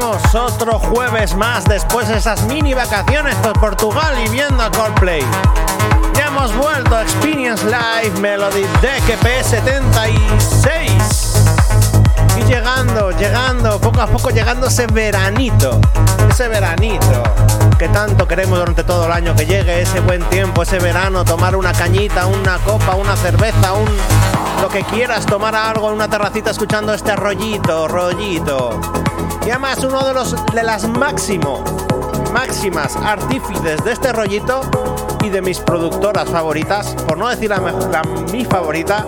Otro 0.00 0.78
jueves 0.78 1.34
más 1.34 1.64
después 1.64 2.08
de 2.08 2.16
esas 2.16 2.44
mini 2.44 2.72
vacaciones 2.72 3.34
por 3.36 3.60
Portugal 3.60 4.14
y 4.24 4.28
viendo 4.30 4.62
a 4.62 4.70
Coldplay. 4.70 5.22
Ya 6.14 6.28
hemos 6.28 6.56
vuelto 6.56 6.96
a 6.96 7.02
Experience 7.02 7.62
Live 7.66 8.18
Melody 8.18 8.62
DKP 8.80 9.44
76. 9.44 11.44
Y 12.38 12.44
llegando, 12.44 13.10
llegando, 13.10 13.78
poco 13.80 14.00
a 14.00 14.06
poco 14.06 14.30
llegando 14.30 14.68
ese 14.68 14.86
veranito, 14.86 15.78
ese 16.30 16.48
veranito 16.48 17.22
que 17.78 17.88
tanto 17.88 18.26
queremos 18.26 18.58
durante 18.58 18.84
todo 18.84 19.04
el 19.04 19.12
año, 19.12 19.36
que 19.36 19.44
llegue 19.44 19.82
ese 19.82 20.00
buen 20.00 20.22
tiempo, 20.30 20.62
ese 20.62 20.78
verano, 20.78 21.22
tomar 21.24 21.54
una 21.54 21.74
cañita, 21.74 22.26
una 22.26 22.56
copa, 22.60 22.94
una 22.94 23.14
cerveza, 23.16 23.74
un 23.74 23.90
lo 24.62 24.68
que 24.68 24.84
quieras, 24.84 25.26
tomar 25.26 25.54
algo 25.54 25.88
en 25.88 25.96
una 25.96 26.08
terracita 26.08 26.50
escuchando 26.50 26.94
este 26.94 27.14
rollito, 27.14 27.88
rollito. 27.88 28.80
Y 29.44 29.50
además 29.50 29.82
uno 29.82 30.04
de 30.04 30.14
los 30.14 30.46
de 30.54 30.62
las 30.62 30.88
máximo, 30.88 31.64
máximas 32.32 32.96
artífices 32.96 33.82
de 33.84 33.92
este 33.92 34.12
rollito 34.12 34.60
y 35.22 35.30
de 35.30 35.42
mis 35.42 35.58
productoras 35.58 36.28
favoritas, 36.28 36.94
por 37.06 37.18
no 37.18 37.28
decir 37.28 37.50
la, 37.50 38.02
mi 38.32 38.44
favorita, 38.44 39.04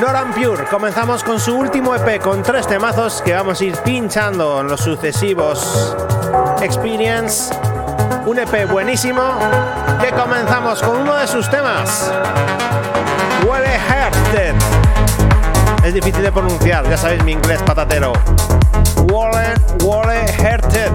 Noran 0.00 0.32
Pure. 0.32 0.64
Comenzamos 0.64 1.22
con 1.22 1.38
su 1.38 1.56
último 1.56 1.94
EP 1.94 2.20
con 2.20 2.42
tres 2.42 2.66
temazos 2.66 3.22
que 3.22 3.32
vamos 3.32 3.60
a 3.60 3.64
ir 3.64 3.76
pinchando 3.78 4.60
en 4.60 4.68
los 4.68 4.80
sucesivos 4.80 5.96
Experience. 6.60 7.54
Un 8.26 8.38
EP 8.38 8.68
buenísimo 8.70 9.22
que 10.00 10.10
comenzamos 10.10 10.82
con 10.82 10.96
uno 10.96 11.14
de 11.14 11.26
sus 11.26 11.48
temas. 11.48 12.12
Wole 13.46 13.78
Hearted. 13.88 14.54
Es 15.84 15.92
difícil 15.92 16.22
de 16.22 16.32
pronunciar, 16.32 16.88
ya 16.88 16.96
sabéis 16.96 17.22
mi 17.24 17.32
inglés 17.32 17.62
patatero. 17.62 18.12
Wole, 19.08 19.54
Wole 19.82 20.26
Hearted. 20.38 20.92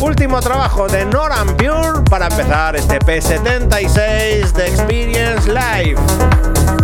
Último 0.00 0.40
trabajo 0.40 0.88
de 0.88 1.04
Noran 1.06 1.56
Pure 1.56 2.02
para 2.10 2.26
empezar 2.26 2.76
este 2.76 2.98
P76 2.98 4.52
de 4.52 4.66
Experience 4.66 5.48
Live. 5.48 6.81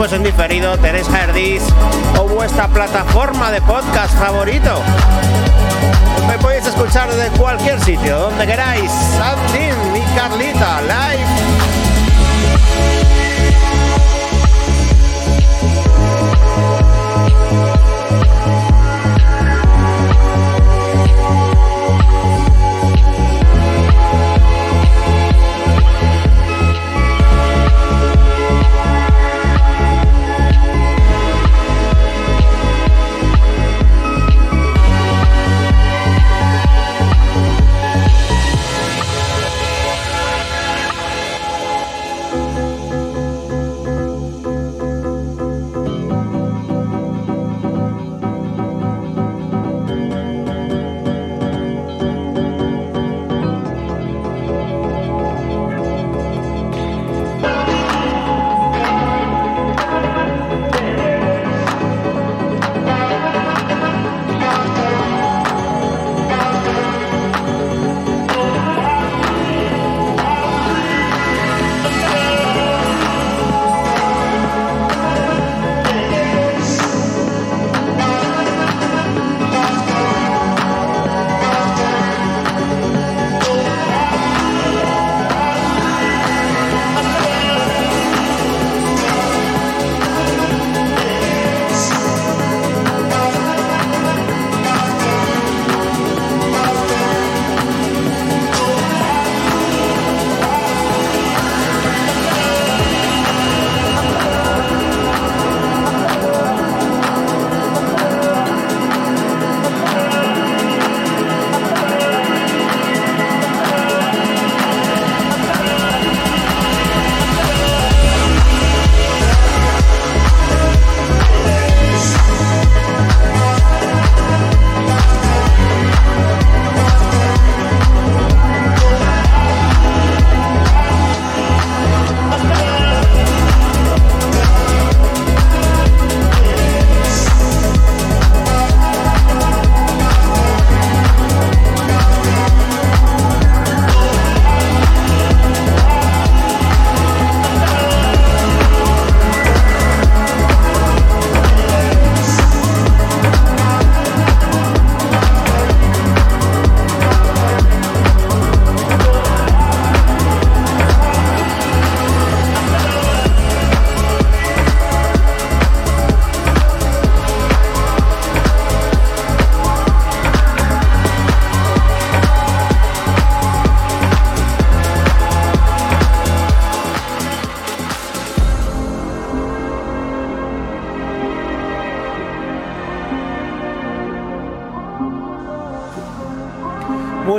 Después 0.00 0.18
en 0.18 0.24
diferido, 0.24 0.78
tenéis 0.78 1.06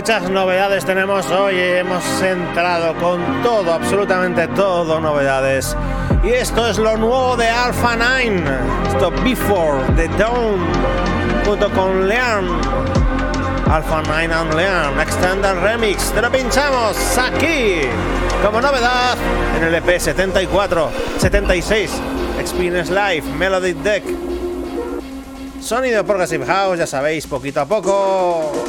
muchas 0.01 0.31
novedades 0.31 0.84
tenemos 0.84 1.29
hoy. 1.29 1.60
Hemos 1.60 2.03
entrado 2.24 2.96
con 2.96 3.43
todo, 3.43 3.72
absolutamente 3.72 4.48
todo, 4.48 5.00
novedades. 5.00 5.77
Y 6.24 6.29
esto 6.29 6.67
es 6.67 6.79
lo 6.79 6.98
nuevo 6.98 7.38
de 7.38 7.48
Alpha 7.48 7.96
9. 7.96 8.43
Esto 8.88 9.12
Before 9.24 9.84
the 9.96 10.08
Dawn. 10.17 10.58
Junto 11.46 11.70
con 11.70 12.08
Learn. 12.08 12.48
Alpha 13.70 14.01
9 14.08 14.34
and 14.34 14.55
Learn. 14.55 15.00
Extended 15.00 15.62
Remix. 15.62 16.12
Te 16.12 16.22
lo 16.24 16.31
pinchamos 16.31 16.98
aquí. 17.20 17.81
Como 18.43 18.60
novedad 18.60 19.15
en 19.55 19.65
el 19.65 19.75
EP 19.75 20.00
74, 20.00 20.89
76. 21.20 21.91
Experience 22.39 22.91
Live, 22.91 23.22
Melody 23.38 23.74
Deck. 23.74 24.03
Sonido 25.60 26.03
Progressive 26.03 26.48
House, 26.48 26.79
ya 26.79 26.88
sabéis, 26.88 27.27
poquito 27.27 27.62
a 27.62 27.65
poco. 27.67 28.61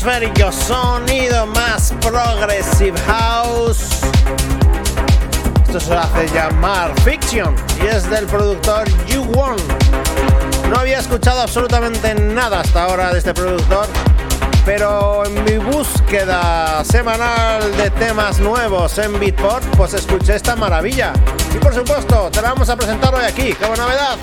Atmosférico, 0.00 0.50
sonido 0.52 1.46
más 1.46 1.92
progressive 2.00 2.98
house. 3.06 4.00
Esto 5.62 5.80
se 5.80 5.94
hace 5.94 6.28
llamar 6.34 6.92
Fiction 7.02 7.54
y 7.82 7.86
es 7.86 8.08
del 8.08 8.26
productor 8.26 8.88
You 9.06 9.24
Won. 9.24 9.56
No 10.70 10.76
había 10.78 10.98
escuchado 10.98 11.42
absolutamente 11.42 12.14
nada 12.14 12.60
hasta 12.60 12.84
ahora 12.84 13.12
de 13.12 13.18
este 13.18 13.34
productor, 13.34 13.86
pero 14.64 15.24
en 15.26 15.44
mi 15.44 15.58
búsqueda 15.58 16.82
semanal 16.84 17.76
de 17.76 17.90
temas 17.90 18.38
nuevos 18.40 18.96
en 18.98 19.18
Beatport, 19.18 19.64
pues 19.76 19.94
escuché 19.94 20.36
esta 20.36 20.56
maravilla. 20.56 21.12
Y 21.54 21.58
por 21.58 21.74
supuesto, 21.74 22.30
te 22.30 22.40
la 22.40 22.50
vamos 22.50 22.68
a 22.70 22.76
presentar 22.76 23.14
hoy 23.14 23.24
aquí 23.24 23.52
como 23.52 23.76
novedad. 23.76 24.16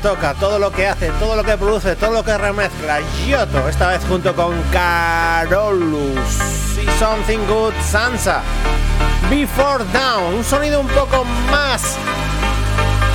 Toca, 0.00 0.34
todo 0.34 0.58
lo 0.58 0.72
que 0.72 0.86
hace, 0.86 1.10
todo 1.18 1.36
lo 1.36 1.44
que 1.44 1.56
produce, 1.56 1.96
todo 1.96 2.12
lo 2.12 2.24
que 2.24 2.36
remezcla. 2.36 3.00
Giotto, 3.24 3.68
esta 3.68 3.88
vez 3.88 4.02
junto 4.08 4.34
con 4.34 4.60
Carolus. 4.72 6.18
y 6.82 6.98
Something 6.98 7.46
Good 7.46 7.74
Sansa. 7.88 8.42
Before 9.28 9.84
Down, 9.92 10.34
un 10.34 10.44
sonido 10.44 10.80
un 10.80 10.88
poco 10.88 11.24
más 11.50 11.96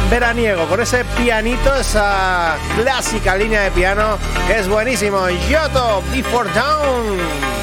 veraniego, 0.10 0.66
con 0.68 0.80
ese 0.80 1.04
pianito, 1.18 1.76
esa 1.76 2.56
clásica 2.78 3.36
línea 3.36 3.62
de 3.62 3.72
piano 3.72 4.18
que 4.48 4.60
es 4.60 4.68
buenísimo. 4.68 5.28
Giotto, 5.48 6.04
Before 6.12 6.50
Down. 6.54 7.55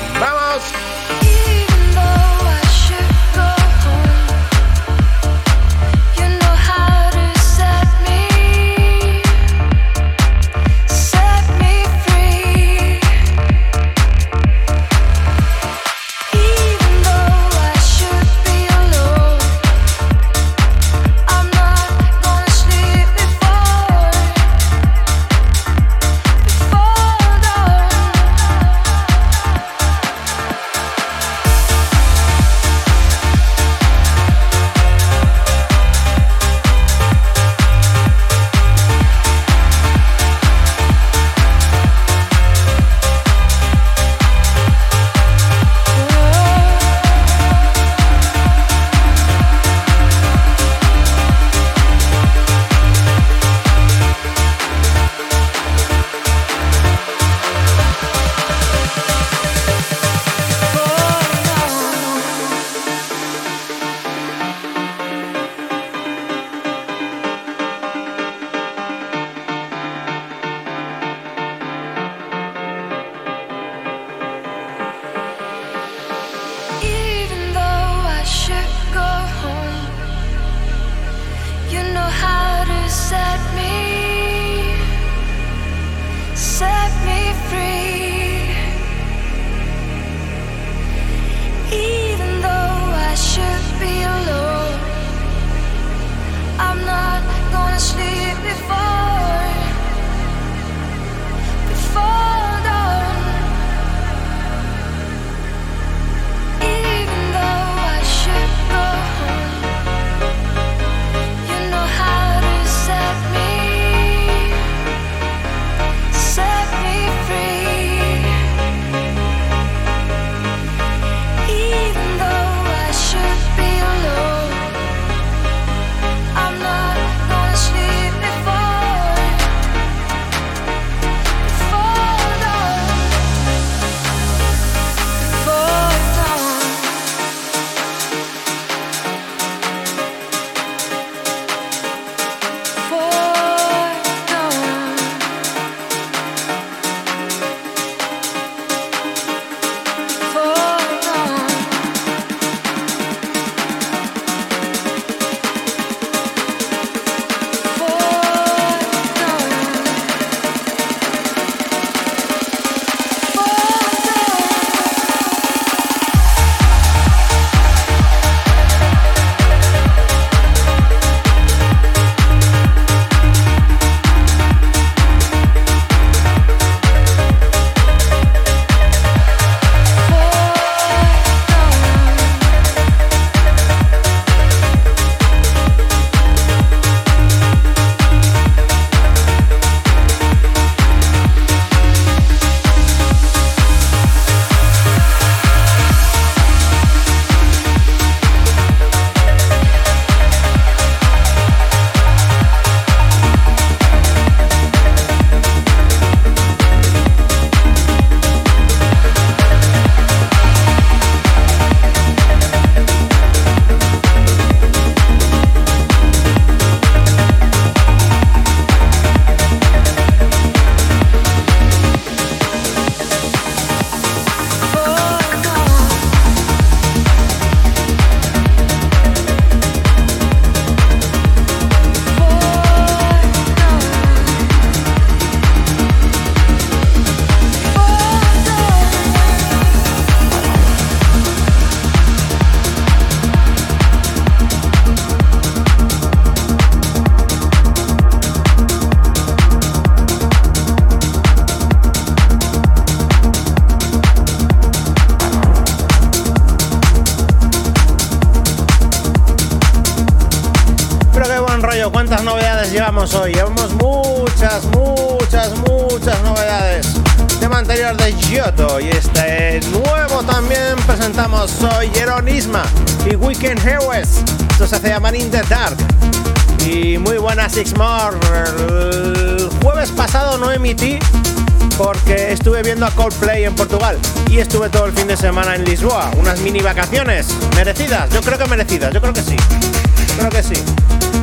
Estuve 284.42 284.68
todo 284.68 284.86
el 284.86 284.92
fin 284.92 285.06
de 285.06 285.16
semana 285.16 285.54
en 285.54 285.64
Lisboa. 285.64 286.10
Unas 286.16 286.40
mini 286.40 286.60
vacaciones 286.60 287.28
merecidas, 287.54 288.10
yo 288.10 288.20
creo 288.20 288.36
que 288.36 288.46
merecidas, 288.46 288.92
yo 288.92 289.00
creo 289.00 289.12
que 289.12 289.22
sí. 289.22 289.36
Yo 289.36 290.16
creo 290.18 290.30
que 290.30 290.42
sí. 290.42 290.62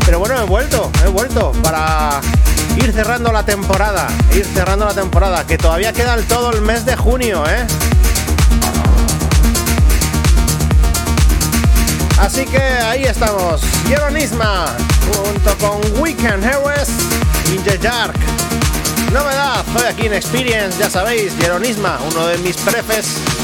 Pero 0.06 0.20
bueno, 0.20 0.40
he 0.40 0.46
vuelto, 0.46 0.90
he 1.06 1.10
vuelto 1.10 1.52
para 1.62 2.22
ir 2.78 2.94
cerrando 2.94 3.32
la 3.34 3.44
temporada, 3.44 4.08
ir 4.34 4.46
cerrando 4.46 4.86
la 4.86 4.94
temporada, 4.94 5.46
que 5.46 5.58
todavía 5.58 5.92
queda 5.92 6.14
el 6.14 6.26
todo 6.26 6.52
el 6.52 6.62
mes 6.62 6.86
de 6.86 6.96
junio, 6.96 7.44
¿eh? 7.46 7.68
Así 12.20 12.46
que 12.46 12.62
ahí 12.62 13.04
estamos, 13.04 13.62
Jeronisma, 13.88 14.68
junto 15.12 15.58
con 15.58 16.02
Weekend 16.02 16.44
Heroes 16.44 16.90
in 17.54 17.62
the 17.64 17.78
Dark. 17.78 18.16
Novedad, 19.12 19.49
hoy 19.76 19.84
aquí 19.88 20.08
en 20.08 20.14
Experience, 20.14 20.78
ya 20.80 20.90
sabéis, 20.90 21.34
Jeronisma, 21.40 22.00
uno 22.12 22.28
de 22.28 22.38
mis 22.40 22.58
prefes. 22.58 23.39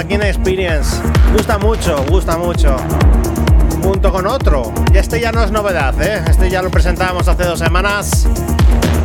Aquí 0.00 0.14
en 0.14 0.22
Experience. 0.22 0.96
Gusta 1.32 1.58
mucho, 1.58 2.04
gusta 2.08 2.38
mucho. 2.38 2.76
Junto 3.82 4.10
con 4.10 4.26
otro. 4.26 4.72
Y 4.92 4.96
este 4.96 5.20
ya 5.20 5.30
no 5.30 5.42
es 5.42 5.50
novedad, 5.50 5.94
¿eh? 6.02 6.22
Este 6.28 6.48
ya 6.48 6.62
lo 6.62 6.70
presentábamos 6.70 7.28
hace 7.28 7.44
dos 7.44 7.58
semanas. 7.58 8.26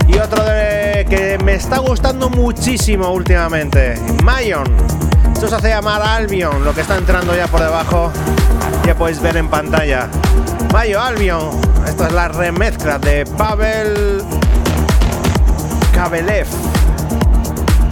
Y 0.07 0.17
otro 0.17 0.43
de, 0.43 1.05
que 1.09 1.37
me 1.43 1.55
está 1.55 1.79
gustando 1.79 2.29
muchísimo 2.29 3.09
últimamente. 3.09 3.99
Mayon. 4.23 4.65
Esto 5.33 5.49
se 5.49 5.55
hace 5.55 5.69
llamar 5.69 6.01
Albion, 6.01 6.63
lo 6.63 6.73
que 6.73 6.81
está 6.81 6.97
entrando 6.97 7.35
ya 7.35 7.47
por 7.47 7.61
debajo. 7.61 8.11
Ya 8.85 8.95
podéis 8.95 9.21
ver 9.21 9.35
en 9.35 9.49
pantalla. 9.49 10.07
Mayo 10.71 11.01
Albion. 11.01 11.49
Esta 11.85 12.07
es 12.07 12.13
la 12.13 12.29
remezcla 12.29 12.99
de 12.99 13.25
Pavel 13.25 14.23
Kabelev. 15.93 16.47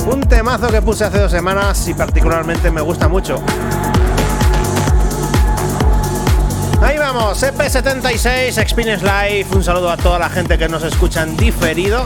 Un 0.05 0.21
temazo 0.21 0.67
que 0.67 0.81
puse 0.81 1.05
hace 1.05 1.19
dos 1.19 1.31
semanas 1.31 1.87
y 1.87 1.93
particularmente 1.93 2.69
me 2.69 2.81
gusta 2.81 3.07
mucho. 3.07 3.41
Ahí 6.81 6.97
vamos, 6.97 7.41
EP76, 7.41 8.57
Experience 8.57 9.05
Live. 9.05 9.47
Un 9.55 9.63
saludo 9.63 9.89
a 9.89 9.97
toda 9.97 10.19
la 10.19 10.29
gente 10.29 10.57
que 10.57 10.67
nos 10.67 10.83
escucha 10.83 11.23
en 11.23 11.37
diferido 11.37 12.05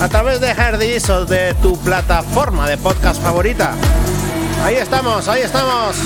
a 0.00 0.08
través 0.08 0.40
de 0.40 0.50
Herdis 0.50 1.10
o 1.10 1.26
de 1.26 1.54
tu 1.54 1.76
plataforma 1.78 2.66
de 2.68 2.78
podcast 2.78 3.20
favorita. 3.22 3.74
Ahí 4.64 4.76
estamos, 4.76 5.28
ahí 5.28 5.42
estamos. 5.42 5.96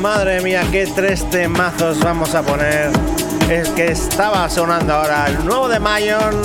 Madre 0.00 0.40
mía, 0.40 0.66
qué 0.72 0.86
tres 0.86 1.28
temazos 1.28 2.00
vamos 2.00 2.34
a 2.34 2.42
poner. 2.42 2.90
Es 3.50 3.68
que 3.68 3.88
estaba 3.88 4.48
sonando 4.48 4.94
ahora 4.94 5.26
el 5.26 5.44
nuevo 5.44 5.68
de 5.68 5.78
Mayon 5.78 6.40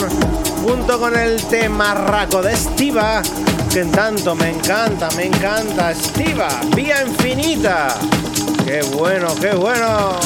junto 0.61 0.99
con 0.99 1.17
el 1.17 1.41
tema 1.43 1.93
raco 1.93 2.41
de 2.41 2.51
Estiva, 2.51 3.21
que 3.71 3.79
en 3.79 3.91
tanto 3.91 4.35
me 4.35 4.49
encanta, 4.49 5.07
me 5.15 5.27
encanta. 5.27 5.91
Estiva, 5.91 6.49
vía 6.75 7.01
infinita. 7.01 7.95
Qué 8.65 8.81
bueno, 8.93 9.33
qué 9.39 9.55
bueno. 9.55 10.19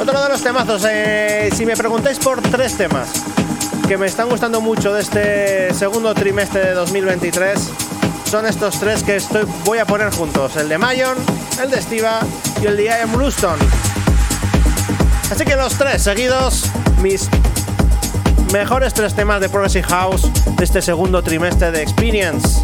Otro 0.00 0.22
de 0.22 0.28
los 0.30 0.42
temazos, 0.42 0.86
eh, 0.88 1.50
si 1.54 1.66
me 1.66 1.76
preguntáis 1.76 2.18
por 2.18 2.40
tres 2.40 2.78
temas 2.78 3.10
que 3.86 3.98
me 3.98 4.06
están 4.06 4.30
gustando 4.30 4.62
mucho 4.62 4.94
de 4.94 5.02
este 5.02 5.74
segundo 5.74 6.14
trimestre 6.14 6.60
de 6.60 6.72
2023, 6.72 7.85
son 8.26 8.46
estos 8.46 8.78
tres 8.80 9.02
que 9.02 9.16
estoy, 9.16 9.44
voy 9.64 9.78
a 9.78 9.84
poner 9.84 10.12
juntos: 10.12 10.56
el 10.56 10.68
de 10.68 10.78
Mayon, 10.78 11.16
el 11.62 11.70
de 11.70 11.78
Estiva 11.78 12.20
y 12.62 12.66
el 12.66 12.76
de 12.76 12.84
I 12.84 12.88
Am 12.88 13.12
Bluestone. 13.12 13.62
Así 15.30 15.44
que 15.44 15.56
los 15.56 15.74
tres 15.74 16.02
seguidos, 16.02 16.64
mis 17.02 17.28
mejores 18.52 18.94
tres 18.94 19.14
temas 19.14 19.40
de 19.40 19.48
Progressive 19.48 19.86
House 19.88 20.30
de 20.56 20.64
este 20.64 20.82
segundo 20.82 21.22
trimestre 21.22 21.70
de 21.70 21.82
Experience. 21.82 22.62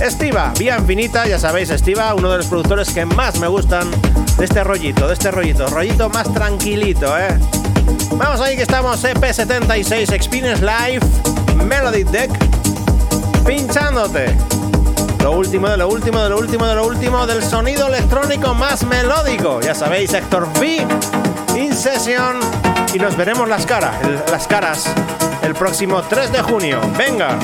Estiva, 0.00 0.52
Vía 0.58 0.76
Infinita, 0.78 1.26
ya 1.26 1.38
sabéis, 1.38 1.70
Estiva, 1.70 2.14
uno 2.14 2.30
de 2.30 2.38
los 2.38 2.46
productores 2.46 2.90
que 2.90 3.06
más 3.06 3.38
me 3.38 3.46
gustan 3.46 3.88
de 4.38 4.44
este 4.44 4.64
rollito, 4.64 5.06
de 5.06 5.14
este 5.14 5.30
rollito, 5.30 5.66
rollito 5.68 6.08
más 6.10 6.32
tranquilito, 6.32 7.16
¿eh? 7.16 7.38
Vamos 8.12 8.40
ahí 8.40 8.56
que 8.56 8.62
estamos, 8.62 9.02
EP76 9.04 10.12
Experience 10.12 10.62
Live, 10.62 11.06
Melody 11.64 12.04
Deck, 12.04 12.30
pinchándote. 13.46 14.36
Lo 15.24 15.32
último 15.32 15.70
de 15.70 15.78
lo 15.78 15.88
último 15.88 16.22
de 16.22 16.28
lo 16.28 16.36
último 16.36 16.66
de 16.66 16.74
lo 16.74 16.86
último 16.86 17.26
del 17.26 17.42
sonido 17.42 17.86
electrónico 17.86 18.52
más 18.52 18.84
melódico. 18.84 19.58
Ya 19.62 19.74
sabéis, 19.74 20.12
Héctor 20.12 20.46
V, 20.58 20.86
In 21.56 21.74
Session. 21.74 22.40
Y 22.92 22.98
nos 22.98 23.16
veremos 23.16 23.48
las 23.48 23.64
caras, 23.64 23.96
las 24.30 24.46
caras 24.46 24.84
el 25.40 25.54
próximo 25.54 26.02
3 26.02 26.30
de 26.30 26.42
junio. 26.42 26.78
Venga, 26.98 27.38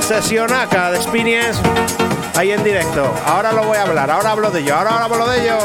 sesionaca 0.00 0.90
de 0.90 0.96
Experience 0.96 1.60
ahí 2.34 2.52
en 2.52 2.64
directo. 2.64 3.12
Ahora 3.26 3.52
lo 3.52 3.64
voy 3.64 3.76
a 3.76 3.82
hablar, 3.82 4.10
ahora 4.10 4.30
hablo 4.30 4.50
de 4.50 4.60
ello, 4.60 4.74
ahora 4.74 5.04
hablo 5.04 5.28
de 5.28 5.42
ello. 5.42 5.58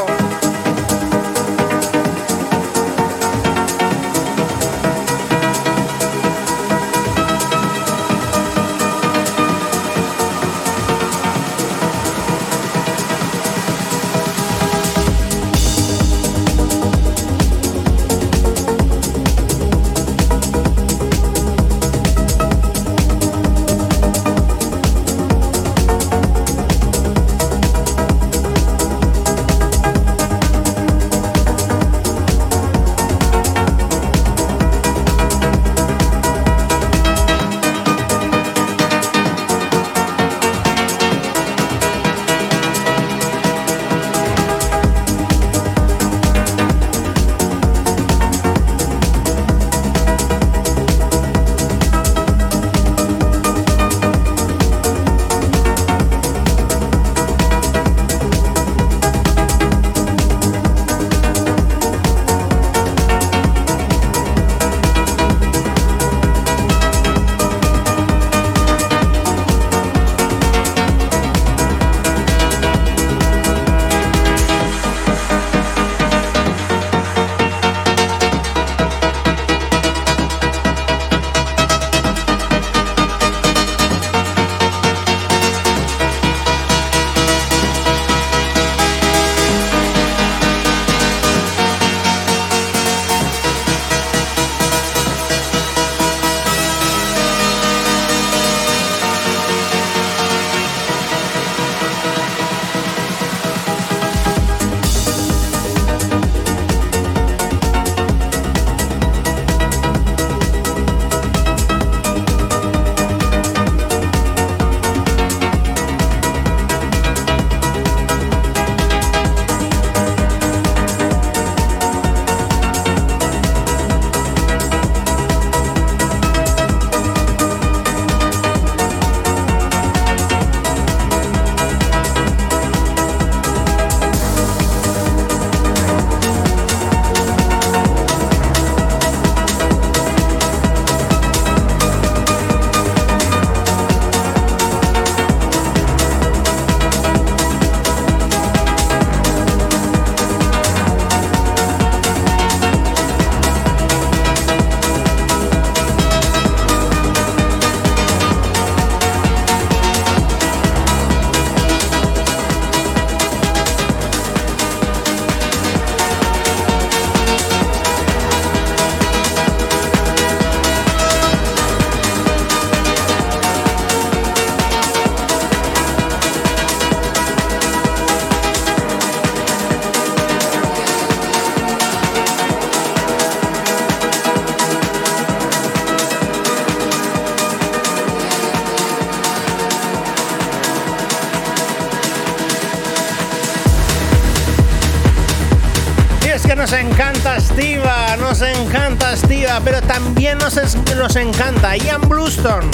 Pero 199.64 199.80
también 199.82 200.38
nos, 200.38 200.56
nos 200.96 201.16
encanta 201.16 201.76
Ian 201.76 202.00
Bluestone. 202.08 202.66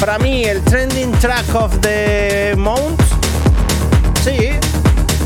Para 0.00 0.18
mí, 0.18 0.44
el 0.44 0.62
trending 0.62 1.12
track 1.12 1.54
of 1.54 1.78
the 1.80 2.54
month. 2.56 3.00
Sí, 4.22 4.50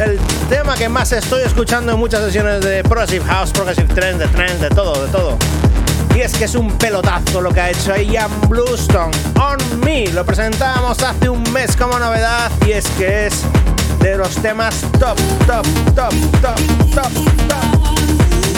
el 0.01 0.19
tema 0.49 0.75
que 0.75 0.89
más 0.89 1.13
estoy 1.13 1.43
escuchando 1.43 1.93
en 1.93 1.99
muchas 1.99 2.25
sesiones 2.25 2.65
de 2.65 2.83
Progressive 2.83 3.25
House, 3.25 3.51
Progressive 3.51 3.93
Trend, 3.95 4.21
de 4.21 4.29
Trend, 4.29 4.61
de 4.61 4.71
todo, 4.71 5.05
de 5.05 5.11
todo. 5.11 5.37
Y 6.15 6.21
es 6.21 6.35
que 6.35 6.45
es 6.45 6.55
un 6.55 6.71
pelotazo 6.79 7.41
lo 7.41 7.53
que 7.53 7.61
ha 7.61 7.71
hecho 7.71 7.97
Ian 7.97 8.31
Bluestone. 8.49 9.13
On 9.41 9.81
Me, 9.81 10.09
lo 10.09 10.25
presentamos 10.25 11.03
hace 11.03 11.29
un 11.29 11.43
mes 11.53 11.77
como 11.77 11.99
novedad 11.99 12.51
y 12.67 12.73
es 12.73 12.87
que 12.99 13.27
es 13.27 13.43
de 14.01 14.17
los 14.17 14.35
temas 14.37 14.81
top, 14.99 15.19
top, 15.47 15.67
top, 15.95 16.15
top, 16.41 16.95
top, 16.95 17.13
top. 17.49 17.78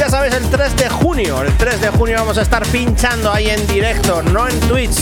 Ya 0.00 0.08
sabéis, 0.08 0.32
el 0.32 0.48
3 0.48 0.76
de 0.76 0.88
junio, 0.88 1.42
el 1.42 1.54
3 1.58 1.78
de 1.78 1.88
junio 1.90 2.16
vamos 2.16 2.38
a 2.38 2.40
estar 2.40 2.66
pinchando 2.68 3.30
ahí 3.30 3.50
en 3.50 3.66
directo, 3.66 4.22
no 4.22 4.48
en 4.48 4.58
Twitch, 4.60 4.98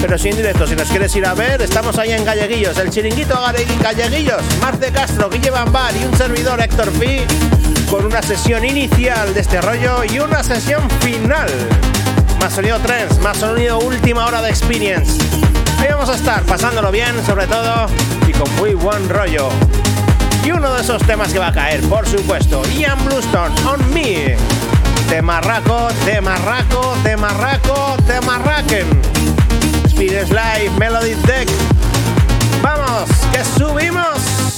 pero 0.00 0.18
sí 0.18 0.30
en 0.30 0.36
directo. 0.36 0.66
Si 0.66 0.74
nos 0.74 0.88
quieres 0.88 1.14
ir 1.14 1.24
a 1.24 1.34
ver, 1.34 1.62
estamos 1.62 1.96
ahí 1.96 2.10
en 2.10 2.24
Galleguillos, 2.24 2.76
el 2.78 2.90
chiringuito 2.90 3.38
Galleguillos, 3.80 4.42
Marce 4.60 4.90
Castro, 4.90 5.30
Guille 5.30 5.50
Bambar 5.50 5.94
y 5.96 6.04
un 6.04 6.16
servidor 6.16 6.60
Héctor 6.60 6.90
P 6.94 7.24
con 7.88 8.04
una 8.04 8.20
sesión 8.20 8.64
inicial 8.64 9.32
de 9.32 9.42
este 9.42 9.60
rollo 9.60 10.02
y 10.02 10.18
una 10.18 10.42
sesión 10.42 10.90
final. 10.98 11.48
Más 12.40 12.52
sonido 12.52 12.80
trends, 12.80 13.20
más 13.20 13.36
sonido 13.36 13.78
última 13.78 14.26
hora 14.26 14.42
de 14.42 14.50
experience. 14.50 15.22
Ahí 15.78 15.86
vamos 15.88 16.08
a 16.08 16.16
estar 16.16 16.42
pasándolo 16.42 16.90
bien, 16.90 17.14
sobre 17.24 17.46
todo, 17.46 17.86
y 18.26 18.32
con 18.32 18.52
muy 18.56 18.74
buen 18.74 19.08
rollo. 19.08 19.50
Y 20.44 20.50
uno 20.50 20.72
de 20.74 20.80
esos 20.80 21.02
temas 21.02 21.32
que 21.32 21.38
va 21.38 21.48
a 21.48 21.52
caer, 21.52 21.80
por 21.82 22.06
supuesto, 22.06 22.62
Ian 22.76 23.04
Bluestone, 23.04 23.54
On 23.64 23.94
Me. 23.94 24.36
De 25.08 25.22
marraco, 25.22 25.88
de 26.04 26.20
marraco, 26.20 26.96
de 27.04 27.16
marraco, 27.16 27.96
de 28.06 28.20
marraquen. 28.22 28.86
Experience 29.84 30.32
Live, 30.32 30.70
Melody 30.78 31.14
Deck. 31.26 31.48
Vamos, 32.62 33.08
que 33.32 33.44
subimos. 33.44 34.51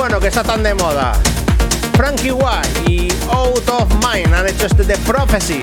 Bueno 0.00 0.18
que 0.18 0.28
está 0.28 0.42
tan 0.42 0.62
de 0.62 0.72
moda. 0.72 1.12
Frankie 1.92 2.32
White 2.32 2.90
y 2.90 3.12
Out 3.30 3.68
of 3.68 3.92
Mind 3.96 4.32
han 4.34 4.48
hecho 4.48 4.64
este 4.64 4.82
de 4.82 4.96
Prophecy. 4.96 5.60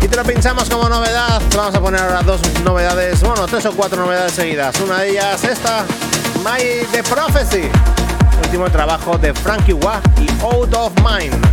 Y 0.00 0.08
te 0.08 0.16
lo 0.16 0.24
pinchamos 0.24 0.68
como 0.68 0.88
novedad. 0.88 1.40
Vamos 1.54 1.72
a 1.72 1.80
poner 1.80 2.00
ahora 2.00 2.22
dos 2.22 2.40
novedades, 2.64 3.20
bueno, 3.22 3.46
tres 3.46 3.64
o 3.66 3.72
cuatro 3.72 4.04
novedades 4.04 4.32
seguidas. 4.32 4.74
Una 4.80 4.98
de 4.98 5.10
ellas 5.10 5.44
esta, 5.44 5.84
My 6.38 6.84
The 6.90 7.04
Prophecy. 7.04 7.68
Último 8.42 8.68
trabajo 8.70 9.16
de 9.18 9.32
Frankie 9.34 9.74
White 9.74 10.10
y 10.20 10.28
Out 10.42 10.74
of 10.74 10.92
Mind. 10.96 11.51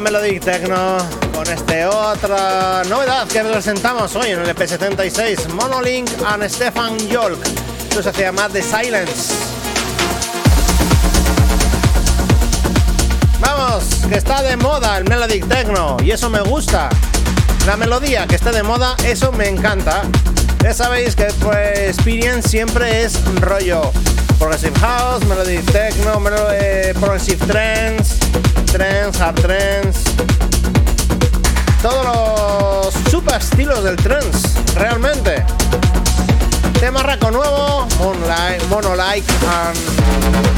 Melodic 0.00 0.42
Techno 0.44 0.98
con 1.34 1.46
este 1.48 1.86
otra 1.86 2.82
novedad 2.84 3.26
que 3.28 3.40
presentamos 3.42 4.14
hoy 4.14 4.30
en 4.30 4.40
el 4.40 4.54
EP76, 4.54 5.48
Monolink 5.48 6.10
and 6.26 6.46
Stefan 6.48 6.98
Yolk. 7.08 7.38
Esto 7.88 8.02
se 8.02 8.20
llama 8.20 8.48
The 8.52 8.62
Silence. 8.62 9.32
Vamos, 13.40 13.84
que 14.08 14.16
está 14.16 14.42
de 14.42 14.56
moda 14.56 14.98
el 14.98 15.04
Melodic 15.04 15.48
Techno 15.48 15.96
y 16.04 16.10
eso 16.10 16.28
me 16.28 16.40
gusta. 16.40 16.90
La 17.66 17.76
melodía 17.76 18.26
que 18.26 18.34
esté 18.34 18.52
de 18.52 18.62
moda, 18.62 18.96
eso 19.04 19.32
me 19.32 19.48
encanta. 19.48 20.02
Ya 20.62 20.74
sabéis 20.74 21.16
que 21.16 21.26
pues 21.40 21.78
Experience 21.78 22.48
siempre 22.48 23.04
es 23.04 23.18
rollo 23.40 23.92
Progressive 24.38 24.78
House, 24.80 25.24
Melodic 25.24 25.64
Techno, 25.72 26.20
eh, 26.52 26.94
Progressive 27.00 27.46
Trance, 27.46 28.25
Trance, 28.76 29.22
Hard 29.22 29.40
Trance. 29.40 30.00
Todos 31.80 32.04
los 32.04 32.94
super 33.10 33.36
estilos 33.36 33.82
del 33.82 33.96
trance, 33.96 34.48
realmente. 34.74 35.42
Tema 36.78 37.02
raco 37.02 37.30
nuevo, 37.30 37.88
Monolike 38.68 39.32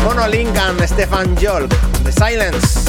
Monolink 0.02 0.56
and 0.58 0.82
Stefan 0.82 1.36
Jolk, 1.36 1.72
The 2.02 2.10
Silence. 2.10 2.87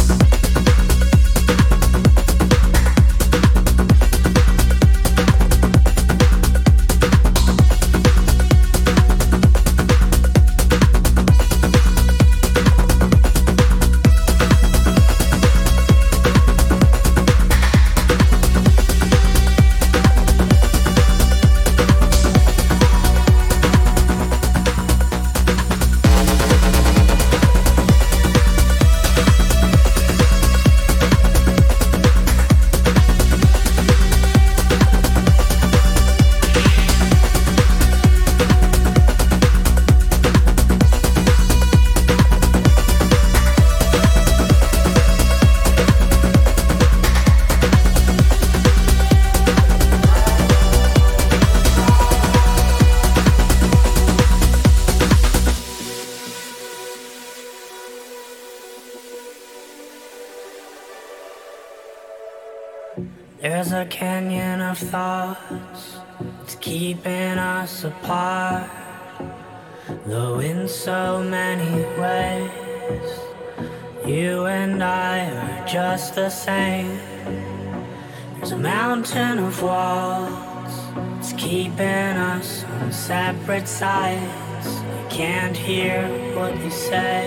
Separate 83.30 83.68
sides. 83.68 84.70
Can't 85.12 85.56
hear 85.56 86.02
what 86.36 86.52
you 86.64 86.72
say. 86.72 87.19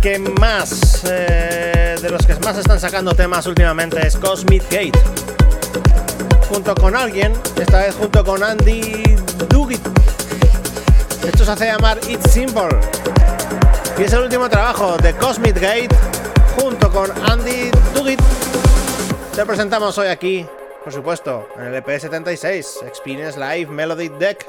Que 0.00 0.18
más, 0.18 1.04
eh, 1.10 1.96
de 2.00 2.10
los 2.10 2.26
que 2.26 2.34
más 2.36 2.56
están 2.56 2.80
sacando 2.80 3.14
temas 3.14 3.46
últimamente 3.46 4.06
es 4.06 4.16
Cosmic 4.16 4.62
Gate. 4.70 4.98
Junto 6.48 6.74
con 6.74 6.96
alguien, 6.96 7.34
esta 7.60 7.80
vez 7.80 7.94
junto 7.94 8.24
con 8.24 8.42
Andy 8.42 9.02
Dugit. 9.48 9.80
Esto 11.26 11.44
se 11.44 11.50
hace 11.50 11.66
llamar 11.66 11.98
It's 12.08 12.30
Simple. 12.32 12.68
Y 13.98 14.04
es 14.04 14.12
el 14.12 14.22
último 14.22 14.48
trabajo 14.48 14.96
de 14.96 15.14
Cosmic 15.14 15.60
Gate 15.60 15.94
junto 16.58 16.90
con 16.90 17.10
Andy 17.30 17.70
Dugit. 17.94 18.20
Te 19.34 19.44
presentamos 19.44 19.98
hoy 19.98 20.08
aquí, 20.08 20.46
por 20.82 20.92
supuesto, 20.92 21.46
en 21.58 21.74
el 21.74 21.84
EP76, 21.84 22.86
Experience 22.86 23.38
Live 23.38 23.70
Melody 23.70 24.08
Deck. 24.08 24.46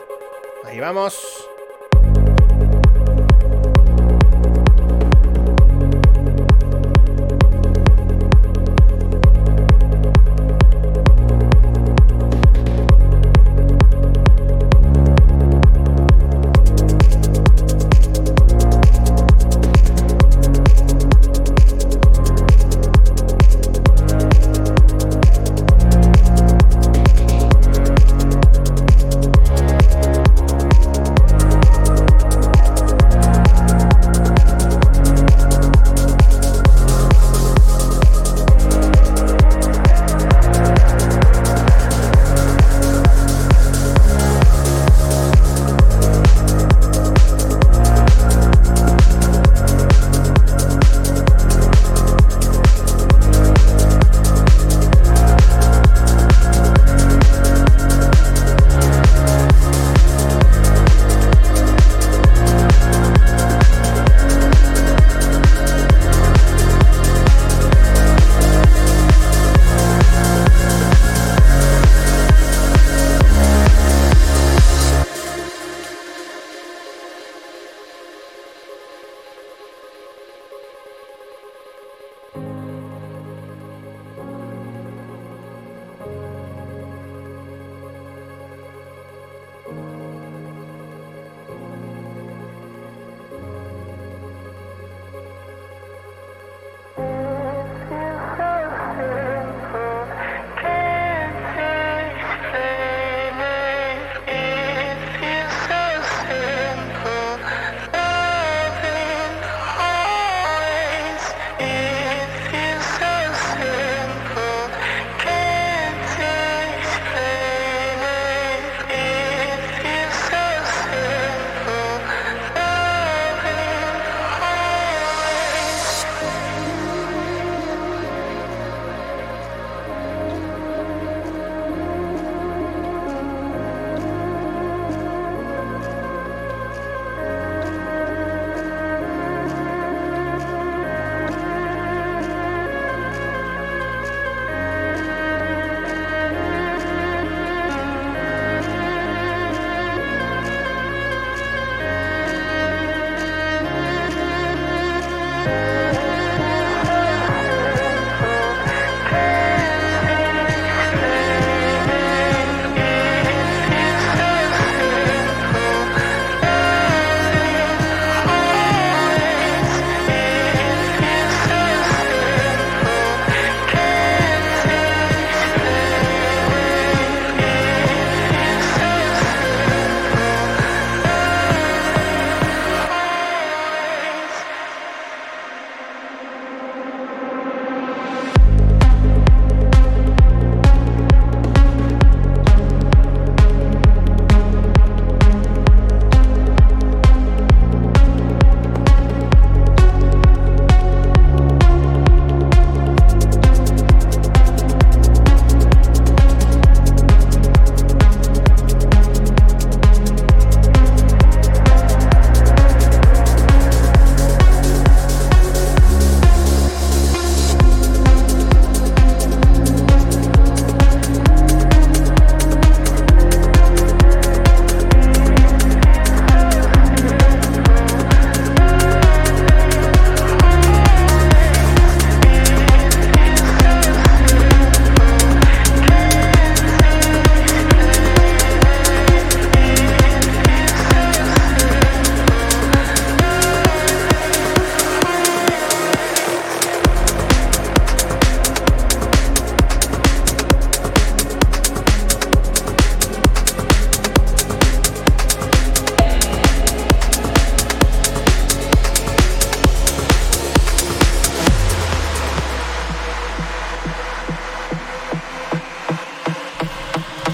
Ahí 0.66 0.80
vamos. 0.80 1.31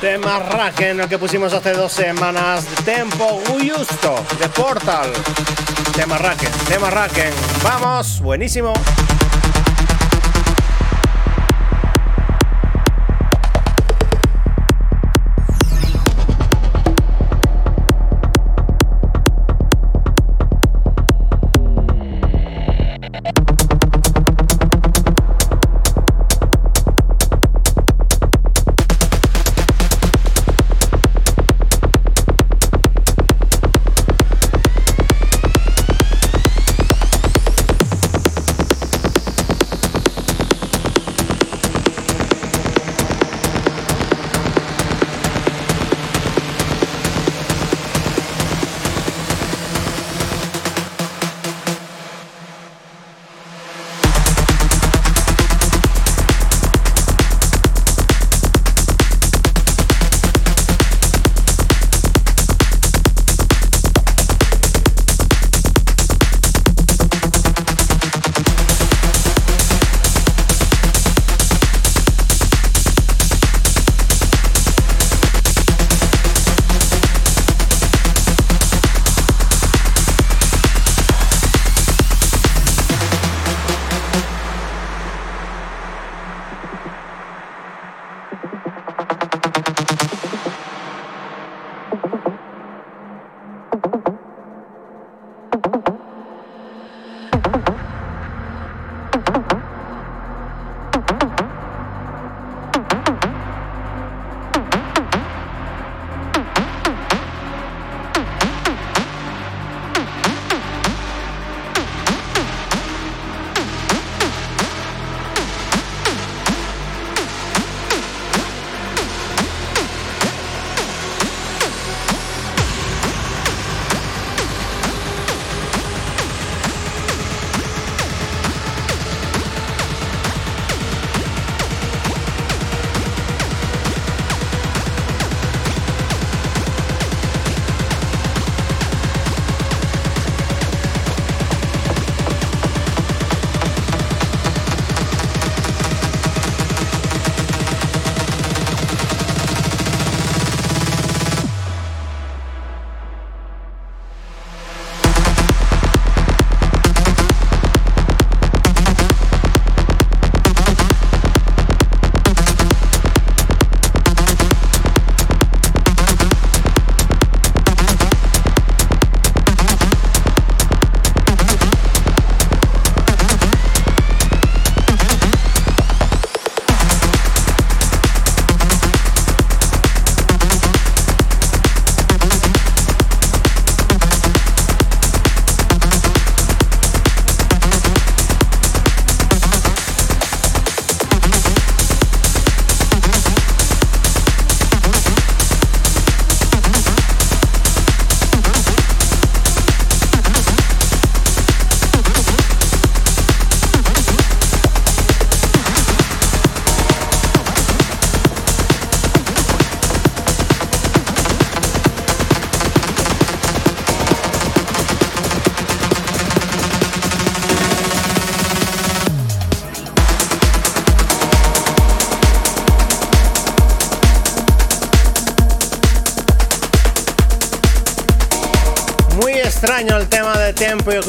Tema 0.08 0.40
Raken, 0.40 1.02
el 1.02 1.10
que 1.10 1.18
pusimos 1.18 1.52
hace 1.52 1.74
dos 1.74 1.92
semanas. 1.92 2.66
Tempo 2.86 3.42
Justo 3.46 4.24
de 4.40 4.48
Portal. 4.48 5.12
Tema 5.94 6.18
Raken, 6.18 6.50
tema 6.66 6.90
Raken. 6.90 7.34
Vamos, 7.62 8.22
buenísimo. 8.22 8.72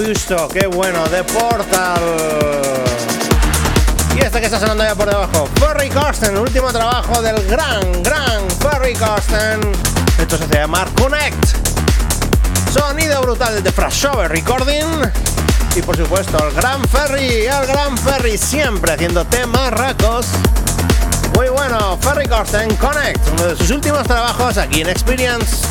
Gusto. 0.09 0.48
Qué 0.48 0.66
bueno, 0.66 1.06
de 1.09 1.22
Portal. 1.22 2.00
Y 4.16 4.20
este 4.20 4.40
que 4.40 4.46
está 4.46 4.59
sonando 4.59 4.82
ya 4.82 4.94
por 4.94 5.06
debajo. 5.06 5.46
Ferry 5.56 5.90
Corsten, 5.90 6.34
último 6.38 6.72
trabajo 6.72 7.20
del 7.20 7.46
gran, 7.46 8.02
gran 8.02 8.48
Ferry 8.59 8.94
Corsten. 8.94 9.61
Esto 10.18 10.38
se 10.38 10.44
hace 10.44 10.54
llamar 10.54 10.88
Connect. 10.98 11.44
Sonido 12.72 13.20
brutal 13.20 13.62
de 13.62 13.70
Frashover 13.70 14.30
Recording. 14.30 14.86
Y 15.76 15.82
por 15.82 15.94
supuesto, 15.94 16.42
el 16.42 16.54
gran 16.54 16.82
Ferry, 16.88 17.44
el 17.44 17.66
gran 17.66 17.98
Ferry 17.98 18.38
siempre 18.38 18.92
haciendo 18.92 19.26
temas 19.26 19.70
racos. 19.72 20.24
Muy 21.34 21.50
bueno, 21.50 21.98
Ferry 22.00 22.26
Corsten 22.26 22.74
Connect, 22.76 23.28
uno 23.34 23.48
de 23.48 23.56
sus 23.56 23.70
últimos 23.72 24.04
trabajos 24.04 24.56
aquí 24.56 24.80
en 24.80 24.88
Experience. 24.88 25.68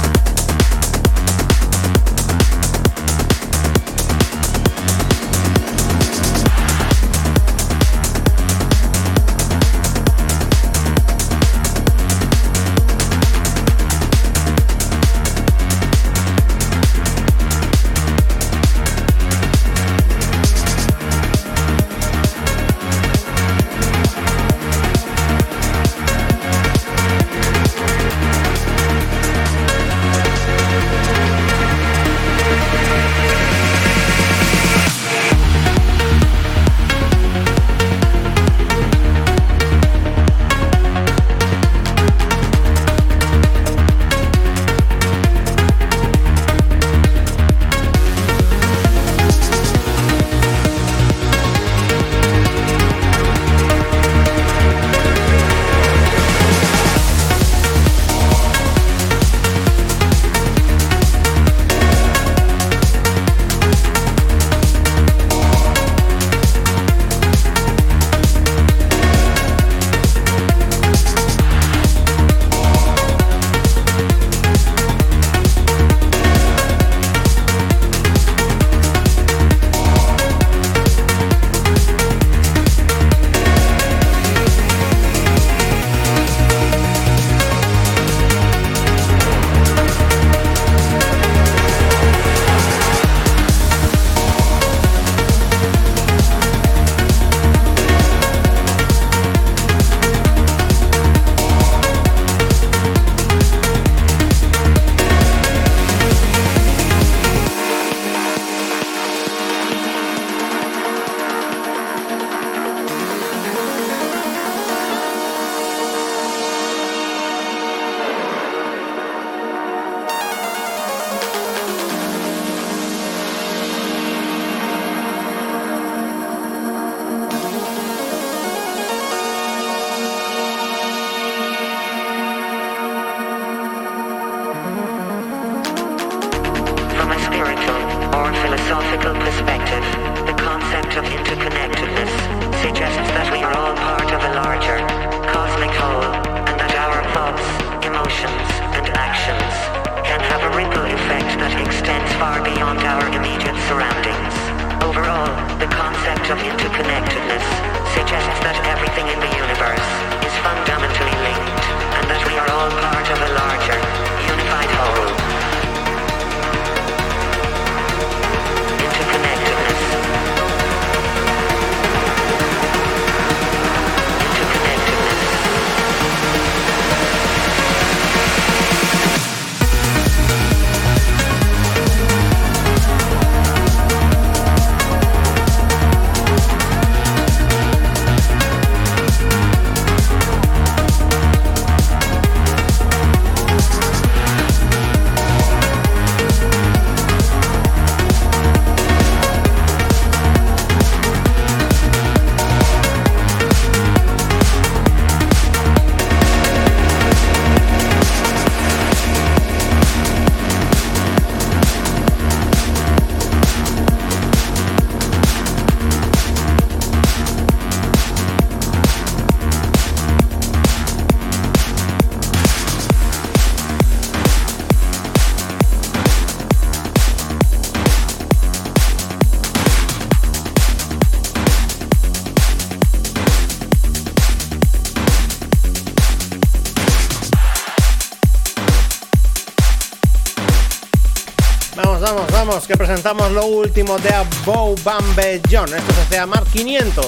Que 242.48 242.78
presentamos 242.78 243.30
lo 243.34 243.46
último 243.46 243.98
de 243.98 244.10
Abou 244.14 244.74
Bambellón. 244.82 245.74
Esto 245.74 245.94
se 245.94 246.02
hace 246.02 246.16
llamar 246.16 246.46
500. 246.46 247.06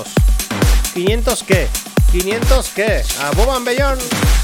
¿500 0.93 1.45
qué? 1.45 1.67
¿500 2.11 2.73
qué? 2.73 3.03
Bambellón. 3.45 3.97
Above 3.97 4.38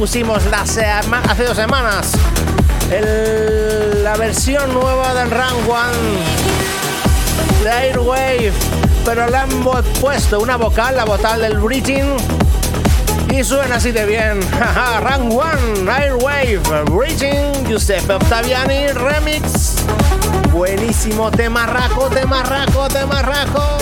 pusimos 0.00 0.42
la 0.46 0.64
sema- 0.64 1.20
hace 1.28 1.44
dos 1.44 1.54
semanas 1.56 2.12
la 4.02 4.16
versión 4.16 4.72
nueva 4.72 5.12
del 5.12 5.30
Run 5.30 5.70
One 5.70 6.18
de 7.62 7.70
Airwave. 7.70 8.50
Pero 9.04 9.28
le 9.28 9.36
han 9.36 9.50
puesto 10.00 10.40
una 10.40 10.56
vocal, 10.56 10.96
la 10.96 11.04
vocal 11.04 11.42
del 11.42 11.58
Bridging. 11.58 12.16
Y 13.30 13.44
suena 13.44 13.74
así 13.76 13.92
de 13.92 14.06
bien. 14.06 14.40
Run 15.02 15.32
One, 15.38 15.90
Airwave, 15.92 16.60
Bridging, 16.90 17.66
Giuseppe 17.68 18.14
Ottaviani, 18.14 18.88
Remix. 18.94 19.74
Buenísimo, 20.50 21.30
temarraco, 21.30 22.08
temarraco, 22.08 22.88
temarraco. 22.88 23.79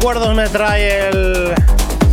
Recuerdos 0.00 0.34
me 0.34 0.48
trae 0.48 1.10
el, 1.10 1.54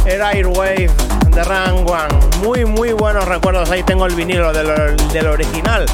el 0.06 0.22
Airwave 0.22 0.92
de 1.32 1.42
One. 1.42 2.20
Muy, 2.44 2.66
muy 2.66 2.92
buenos 2.92 3.24
recuerdos. 3.24 3.72
Ahí 3.72 3.82
tengo 3.82 4.06
el 4.06 4.14
vinilo 4.14 4.52
del, 4.52 5.26
original. 5.26 5.86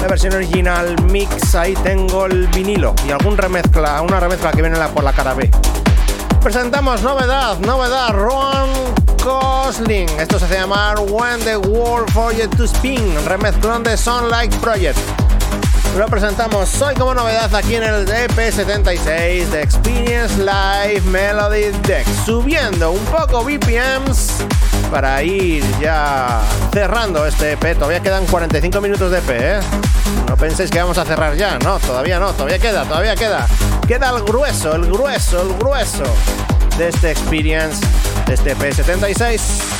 La 0.00 0.06
versión 0.06 0.34
original 0.34 0.94
mix, 1.10 1.56
ahí 1.56 1.74
tengo 1.82 2.26
el 2.26 2.46
vinilo 2.46 2.94
y 3.08 3.10
algún 3.10 3.36
remezcla, 3.36 4.00
una 4.02 4.20
remezcla 4.20 4.52
que 4.52 4.62
viene 4.62 4.78
por 4.94 5.02
la 5.02 5.12
cara 5.12 5.34
B. 5.34 5.50
Presentamos 6.40 7.02
novedad, 7.02 7.58
novedad, 7.58 8.10
Ron 8.10 8.70
Gosling. 9.24 10.08
Esto 10.20 10.38
se 10.38 10.44
hace 10.44 10.54
llamar 10.60 11.00
When 11.00 11.40
the 11.40 11.56
World 11.56 12.08
for 12.12 12.32
You 12.32 12.48
to 12.50 12.66
Spin, 12.66 13.16
remezclón 13.26 13.82
de 13.82 13.96
Sunlight 13.96 14.54
Project. 14.58 14.96
Lo 15.96 16.06
presentamos 16.06 16.80
hoy 16.80 16.94
como 16.94 17.12
novedad 17.12 17.54
aquí 17.54 17.74
en 17.74 17.82
el 17.82 18.06
EP76 18.06 19.44
de 19.48 19.62
Experience 19.62 20.38
Live 20.38 21.02
Melody 21.02 21.66
Deck, 21.86 22.06
subiendo 22.24 22.92
un 22.92 23.04
poco 23.04 23.44
BPMs 23.44 24.38
para 24.90 25.22
ir 25.22 25.62
ya 25.80 26.40
cerrando 26.72 27.26
este 27.26 27.52
EP. 27.52 27.74
Todavía 27.74 28.00
quedan 28.00 28.24
45 28.24 28.80
minutos 28.80 29.10
de 29.10 29.18
EP, 29.18 29.30
¿eh? 29.30 29.60
No 30.26 30.36
penséis 30.36 30.70
que 30.70 30.80
vamos 30.80 30.96
a 30.96 31.04
cerrar 31.04 31.36
ya, 31.36 31.58
no, 31.58 31.78
todavía 31.78 32.18
no, 32.18 32.32
todavía 32.32 32.58
queda, 32.58 32.84
todavía 32.84 33.14
queda. 33.14 33.46
Queda 33.86 34.16
el 34.16 34.22
grueso, 34.22 34.74
el 34.74 34.86
grueso, 34.86 35.42
el 35.42 35.58
grueso 35.58 36.04
de 36.78 36.88
este 36.88 37.10
Experience, 37.10 37.86
de 38.26 38.34
este 38.34 38.56
EP76. 38.56 39.71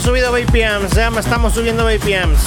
Subido 0.00 0.32
BPMs, 0.32 0.92
ya 0.94 1.08
estamos 1.18 1.54
subiendo 1.54 1.84
BPMs. 1.84 2.40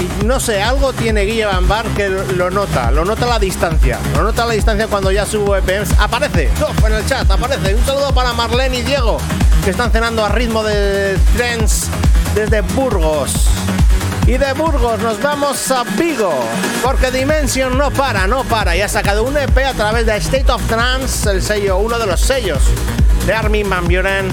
Y 0.00 0.24
no 0.24 0.40
sé, 0.40 0.62
algo 0.62 0.92
tiene 0.92 1.22
Guille 1.22 1.44
Van 1.44 1.66
Bar 1.66 1.86
que 1.88 2.08
lo 2.08 2.50
nota, 2.50 2.90
lo 2.90 3.04
nota 3.04 3.26
la 3.26 3.38
distancia. 3.38 3.98
Lo 4.14 4.22
nota 4.22 4.46
la 4.46 4.54
distancia 4.54 4.86
cuando 4.86 5.10
ya 5.10 5.26
subo 5.26 5.52
BPMs. 5.52 5.98
Aparece, 5.98 6.50
en 6.86 6.92
el 6.92 7.06
chat, 7.06 7.30
aparece. 7.30 7.74
Un 7.74 7.84
saludo 7.84 8.14
para 8.14 8.32
Marlene 8.32 8.78
y 8.78 8.82
Diego, 8.82 9.18
que 9.64 9.70
están 9.70 9.90
cenando 9.90 10.24
a 10.24 10.28
ritmo 10.28 10.62
de 10.62 11.18
trends 11.36 11.88
desde 12.34 12.60
Burgos. 12.60 13.46
Y 14.26 14.38
de 14.38 14.52
Burgos 14.52 15.00
nos 15.00 15.20
vamos 15.20 15.70
a 15.70 15.82
Vigo, 15.98 16.32
porque 16.82 17.10
Dimension 17.10 17.76
no 17.76 17.90
para, 17.90 18.26
no 18.26 18.44
para. 18.44 18.76
Y 18.76 18.82
ha 18.82 18.88
sacado 18.88 19.24
un 19.24 19.36
EP 19.36 19.58
a 19.58 19.74
través 19.74 20.06
de 20.06 20.16
State 20.16 20.52
of 20.52 20.62
Trance, 20.68 21.30
el 21.30 21.42
sello, 21.42 21.78
uno 21.78 21.98
de 21.98 22.06
los 22.06 22.20
sellos 22.20 22.60
de 23.26 23.34
Armin 23.34 23.68
Van 23.68 23.84
Buren 23.84 24.32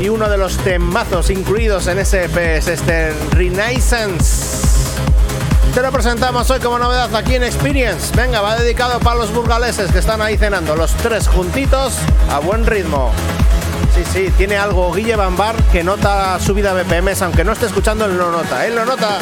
y 0.00 0.08
uno 0.08 0.28
de 0.28 0.38
los 0.38 0.56
temazos 0.58 1.30
incluidos 1.30 1.86
en 1.88 1.98
ese 1.98 2.24
EP 2.24 2.36
es 2.36 2.68
este 2.68 3.12
Renaissance. 3.32 4.66
Te 5.74 5.82
lo 5.82 5.92
presentamos 5.92 6.50
hoy 6.50 6.60
como 6.60 6.78
novedad 6.78 7.14
aquí 7.14 7.34
en 7.34 7.42
Experience. 7.42 8.14
Venga, 8.16 8.40
va 8.40 8.56
dedicado 8.56 9.00
para 9.00 9.16
los 9.16 9.32
burgaleses 9.32 9.90
que 9.90 9.98
están 9.98 10.22
ahí 10.22 10.36
cenando, 10.36 10.76
los 10.76 10.92
tres 10.94 11.28
juntitos 11.28 11.94
a 12.30 12.38
buen 12.38 12.66
ritmo. 12.66 13.12
Sí, 13.94 14.02
sí, 14.12 14.32
tiene 14.36 14.56
algo 14.56 14.92
Guille 14.92 15.16
Bambar 15.16 15.56
que 15.72 15.82
nota 15.82 16.38
subida 16.40 16.72
BPMs, 16.74 17.22
aunque 17.22 17.44
no 17.44 17.52
esté 17.52 17.66
escuchando, 17.66 18.04
él 18.04 18.16
lo 18.16 18.30
nota, 18.30 18.66
él 18.66 18.76
lo 18.76 18.84
nota. 18.84 19.18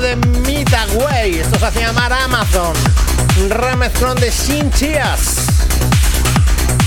De 0.00 0.16
Midway. 0.16 1.38
Esto 1.40 1.58
se 1.58 1.66
hace 1.66 1.80
llamar 1.80 2.12
Amazon. 2.12 2.72
Remezclón 3.48 4.16
de 4.20 4.30
Sin 4.30 4.70
Chias. 4.72 5.46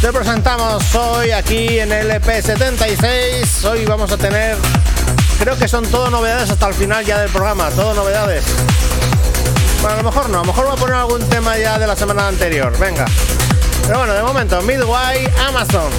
Te 0.02 0.14
presentamos 0.14 0.96
hoy 0.96 1.32
aquí 1.32 1.80
en 1.80 1.92
el 1.92 2.10
EP76. 2.10 3.66
Hoy 3.66 3.86
vamos 3.86 4.12
a 4.12 4.18
tener, 4.18 4.56
creo 5.40 5.58
que 5.58 5.68
son 5.68 5.86
todo 5.88 6.10
novedades 6.10 6.50
hasta 6.50 6.68
el 6.68 6.74
final 6.74 7.06
ya 7.06 7.20
del 7.20 7.30
programa. 7.30 7.70
Todo 7.72 7.94
novedades. 7.94 8.46
Bueno, 9.82 9.96
a 9.96 9.98
lo 9.98 10.04
mejor 10.04 10.30
no, 10.30 10.38
a 10.40 10.42
lo 10.42 10.48
mejor 10.48 10.66
voy 10.66 10.74
a 10.74 10.78
poner 10.78 10.96
algún 10.96 11.30
tema 11.30 11.58
ya 11.58 11.78
de 11.78 11.88
la 11.88 11.96
semana 11.96 12.28
anterior. 12.28 12.78
Venga. 12.80 13.06
Pero 13.86 13.98
bueno, 13.98 14.14
de 14.14 14.24
momento, 14.24 14.62
Midway, 14.62 15.30
Amazon. 15.48 15.92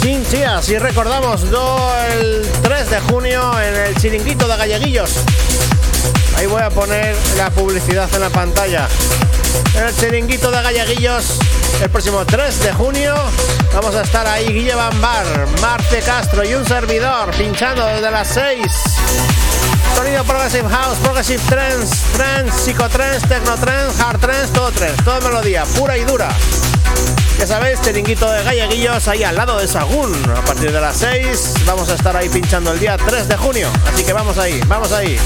Sin 0.00 0.24
chías 0.26 0.68
y 0.68 0.78
recordamos 0.78 1.42
el 1.42 2.46
3 2.62 2.90
de 2.90 3.00
junio 3.00 3.60
en 3.60 3.74
el 3.74 3.96
chiringuito 3.96 4.46
de 4.46 4.56
Galleguillos. 4.56 5.10
Ahí 6.36 6.46
voy 6.46 6.62
a 6.62 6.68
poner 6.68 7.16
la 7.38 7.50
publicidad 7.50 8.08
en 8.14 8.20
la 8.20 8.30
pantalla. 8.30 8.88
En 9.74 9.84
el 9.84 9.96
chiringuito 9.96 10.50
de 10.50 10.62
Galleguillos, 10.62 11.38
el 11.82 11.88
próximo 11.88 12.26
3 12.26 12.62
de 12.62 12.72
junio, 12.74 13.14
vamos 13.72 13.94
a 13.94 14.02
estar 14.02 14.26
ahí 14.26 14.46
Guille 14.46 14.74
Bambar, 14.74 15.24
Marte 15.62 16.00
Castro 16.00 16.44
y 16.44 16.54
un 16.54 16.66
servidor 16.66 17.30
pinchando 17.36 17.86
desde 17.86 18.10
las 18.10 18.28
6. 18.28 18.58
Sonido 19.96 20.24
Progressive 20.24 20.68
House, 20.68 20.98
Progressive 21.02 21.42
Trance, 21.48 21.96
Trance, 22.14 22.58
Psicotrance, 22.64 23.26
Technotrance, 23.26 24.02
Hard 24.02 24.20
Trance, 24.20 24.52
todo 24.52 24.70
trance, 24.72 25.02
toda 25.04 25.20
melodía, 25.20 25.64
pura 25.78 25.96
y 25.96 26.04
dura. 26.04 26.28
Ya 27.38 27.46
sabéis, 27.46 27.80
chiringuito 27.80 28.30
de 28.30 28.42
galleguillos 28.44 29.08
ahí 29.08 29.22
al 29.24 29.36
lado 29.36 29.58
de 29.58 29.66
Sagún. 29.66 30.14
A 30.36 30.42
partir 30.42 30.70
de 30.70 30.80
las 30.80 30.98
6 30.98 31.54
vamos 31.66 31.88
a 31.88 31.94
estar 31.94 32.14
ahí 32.14 32.28
pinchando 32.28 32.72
el 32.72 32.78
día 32.78 32.96
3 32.98 33.26
de 33.26 33.36
junio. 33.36 33.70
Así 33.92 34.04
que 34.04 34.12
vamos 34.12 34.36
ahí, 34.36 34.60
vamos 34.66 34.92
ahí. 34.92 35.18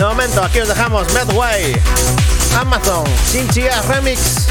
De 0.00 0.06
momento, 0.06 0.42
aquí 0.42 0.58
os 0.60 0.66
dejamos 0.66 1.12
Medway, 1.12 1.78
Amazon, 2.58 3.04
Chinchilla 3.30 3.82
Remix. 3.82 4.46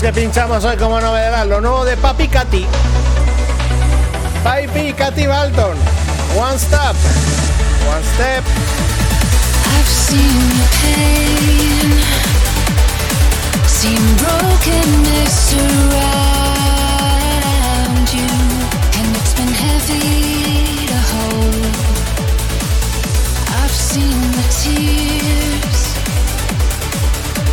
Temazos 0.00 0.02
que 0.02 0.12
pinchamos 0.12 0.64
hoy 0.64 0.76
como 0.76 1.00
novedad, 1.00 1.46
lo 1.46 1.60
nuevo 1.60 1.84
de 1.84 1.96
Papi 1.96 2.28
Cati. 2.28 2.66
Papi 4.42 4.92
Cati 4.94 5.26
Balton. 5.26 5.76
One 6.36 6.58
step. 6.58 6.96
One 7.88 8.02
step. 8.14 8.44
I've 9.66 9.88
seen 9.88 10.50
pain, 10.82 11.92
seen 13.66 14.16
brokenness 14.16 15.54
around 15.54 16.06
you, 18.12 18.28
and 18.98 19.16
it's 19.16 19.34
been 19.34 19.54
heavy 19.54 20.86
to 20.86 20.98
hold. 21.12 21.74
I've 23.62 23.70
seen 23.70 24.20
the 24.32 24.44
tears, 24.62 25.09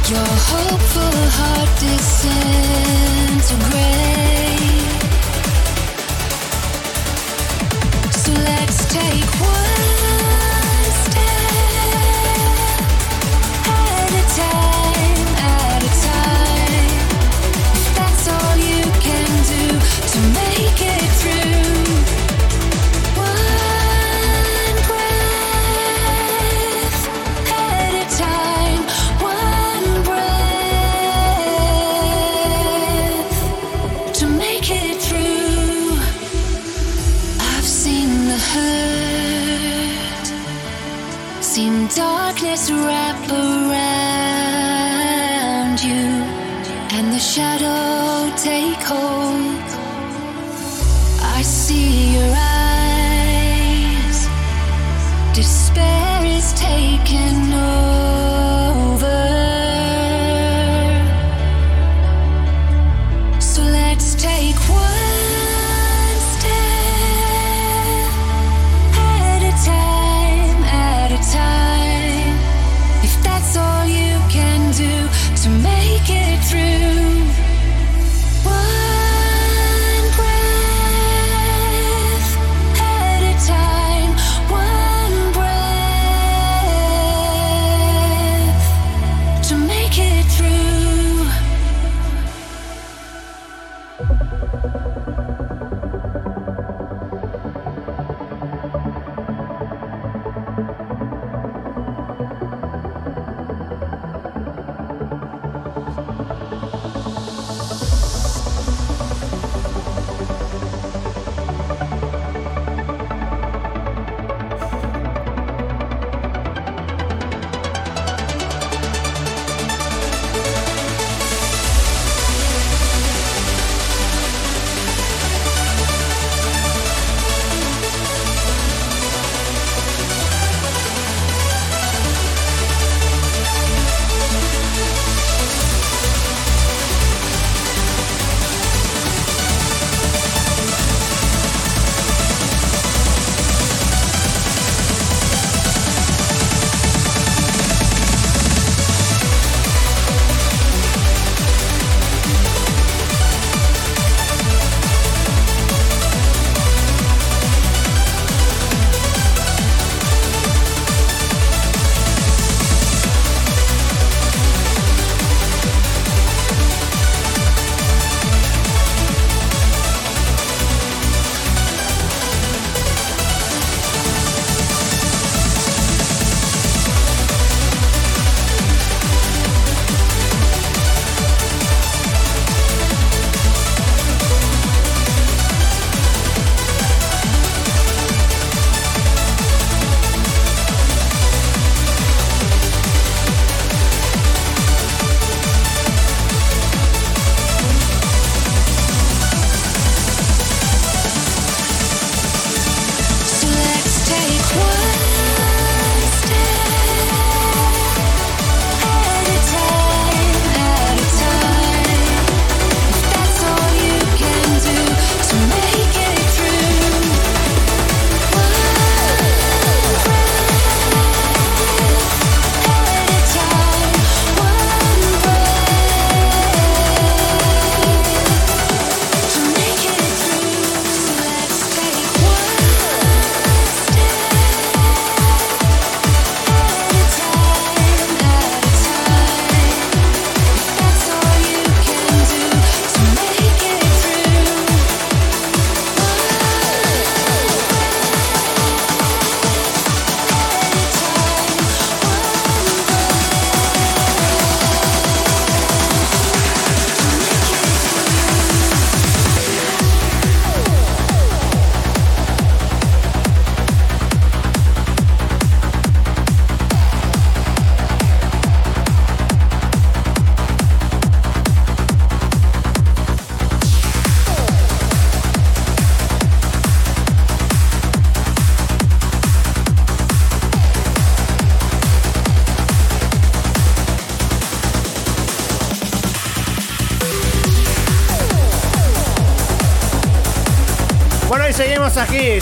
your 0.09 0.19
hopeful 0.19 1.29
heart. 1.31 1.67
So 8.27 8.31
let's 8.33 8.85
take 8.93 9.25
one 9.39 9.96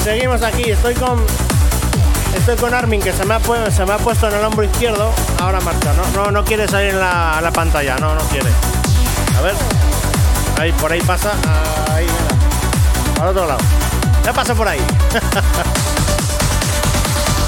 seguimos 0.06 0.42
aquí. 0.44 0.70
Estoy 0.70 0.94
con. 0.94 1.26
Estoy 2.38 2.56
con 2.58 2.74
Armin, 2.74 3.02
que 3.02 3.12
se 3.12 3.26
me 3.26 3.34
ha, 3.34 3.40
puesto 3.40 4.28
en 4.28 4.36
el 4.36 4.46
hombro 4.46 4.64
izquierdo. 4.64 5.12
Ahora 5.40 5.60
marcha, 5.62 5.94
no, 5.94 6.06
no, 6.12 6.30
no 6.32 6.46
quiere 6.46 6.68
salir 6.68 6.92
en 6.92 7.00
la, 7.00 7.40
la 7.42 7.52
pantalla, 7.52 7.98
no, 7.98 8.14
no 8.14 8.22
quiere. 8.26 8.52
A 9.38 9.42
ver. 9.42 9.56
Ahí, 10.60 10.72
por 10.74 10.92
ahí 10.92 11.02
pasa. 11.02 11.32
Ahí, 11.92 12.06
mira. 12.06 12.28
Al 13.22 13.30
otro 13.30 13.48
lado. 13.48 13.62
Ya 14.24 14.32
pasa 14.32 14.54
por 14.54 14.68
ahí. 14.68 14.80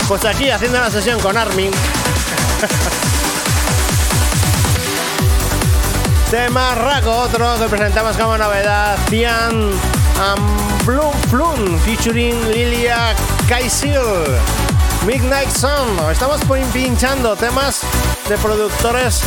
pues 0.08 0.26
aquí 0.26 0.50
haciendo 0.50 0.80
la 0.80 0.90
sesión 0.90 1.20
con 1.20 1.38
Armin. 1.38 1.70
Tema 6.32 6.74
Raco, 6.76 7.12
otro 7.12 7.60
que 7.60 7.66
presentamos 7.66 8.18
como 8.18 8.36
novedad. 8.38 8.98
Cian 9.10 9.72
and 10.20 10.77
Bloom 10.88 11.14
Plum 11.30 11.78
featuring 11.80 12.34
Lilia 12.50 13.14
Kaisil. 13.48 14.02
Midnight 15.06 15.50
Sun. 15.52 16.00
Estamos 16.12 16.40
pin- 16.46 16.66
pinchando 16.72 17.36
temas 17.36 17.82
de 18.30 18.38
productores 18.38 19.22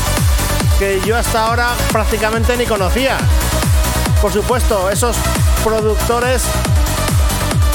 que 0.78 1.00
yo 1.04 1.16
hasta 1.16 1.46
ahora 1.46 1.68
prácticamente 1.92 2.56
ni 2.56 2.64
conocía. 2.64 3.18
Por 4.22 4.32
supuesto, 4.32 4.90
esos 4.90 5.16
productores 5.62 6.44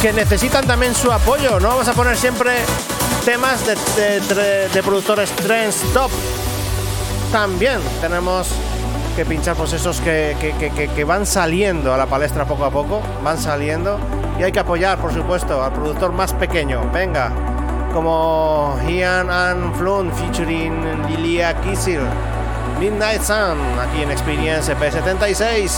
que 0.01 0.11
necesitan 0.13 0.65
también 0.65 0.95
su 0.95 1.11
apoyo. 1.11 1.59
No 1.59 1.69
vamos 1.69 1.87
a 1.87 1.93
poner 1.93 2.17
siempre 2.17 2.57
temas 3.23 3.65
de- 3.67 4.69
de 4.73 4.83
productores 4.83 5.29
trends 5.31 5.77
top. 5.93 6.09
También 7.31 7.79
tenemos 8.01 8.47
que 9.15 9.25
pinchar 9.25 9.55
pues 9.55 9.73
esos 9.73 9.99
que, 10.01 10.35
que- 10.39 10.53
que- 10.71 10.87
que- 10.89 11.03
van 11.03 11.25
saliendo 11.25 11.93
a 11.93 11.97
la 11.97 12.05
palestra 12.05 12.45
poco 12.45 12.65
a 12.65 12.71
poco, 12.71 13.01
van 13.23 13.37
saliendo. 13.37 13.97
Y 14.39 14.43
hay 14.43 14.51
que 14.51 14.59
apoyar 14.59 14.97
por 14.97 15.13
supuesto 15.13 15.63
al 15.63 15.71
productor 15.71 16.11
más 16.11 16.33
pequeño, 16.33 16.81
venga, 16.93 17.31
como 17.93 18.77
Ian 18.87 19.29
and 19.29 19.75
Flun 19.77 20.11
featuring 20.11 20.83
Lilia 21.07 21.53
Kisil, 21.61 22.01
Midnight 22.79 23.21
Sun, 23.21 23.57
aquí 23.81 24.01
en 24.03 24.11
Experience 24.11 24.71
E 24.71 24.75
P76. 24.75 25.71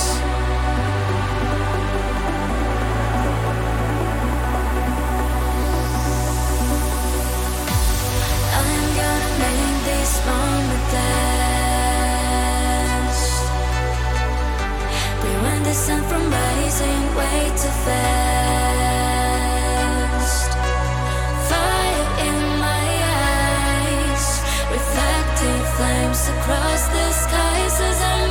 Across 26.26 26.88
the 26.88 27.12
skies 27.12 27.80
as 27.80 28.02
I 28.02 28.27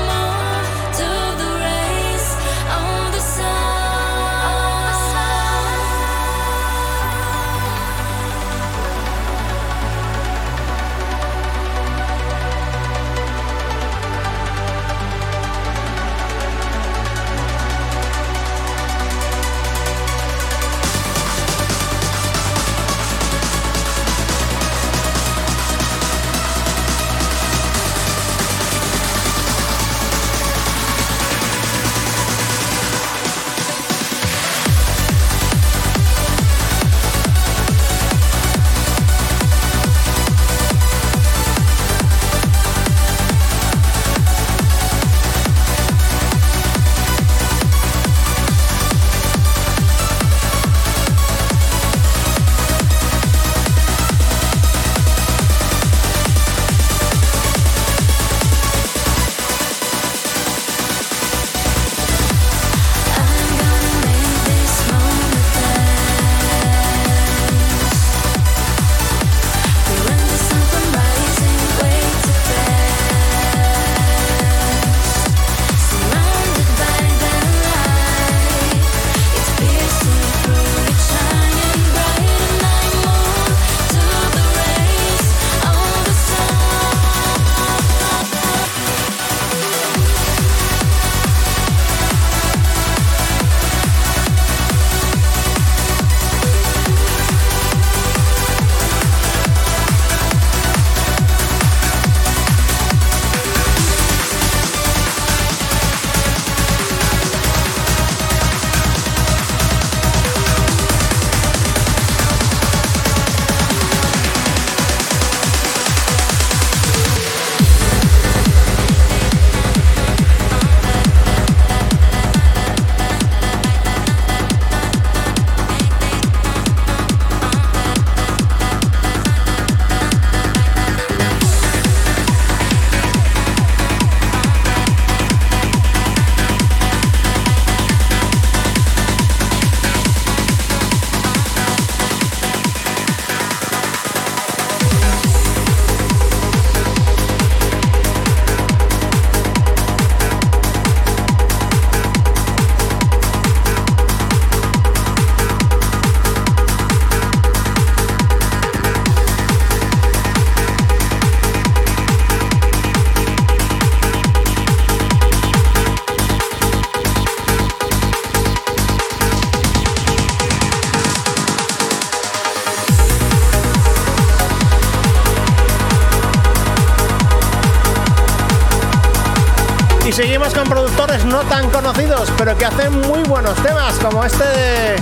no 181.26 181.40
tan 181.42 181.70
conocidos, 181.70 182.32
pero 182.36 182.56
que 182.56 182.64
hacen 182.64 183.00
muy 183.02 183.22
buenos 183.24 183.54
temas, 183.62 183.94
como 183.98 184.24
este 184.24 184.96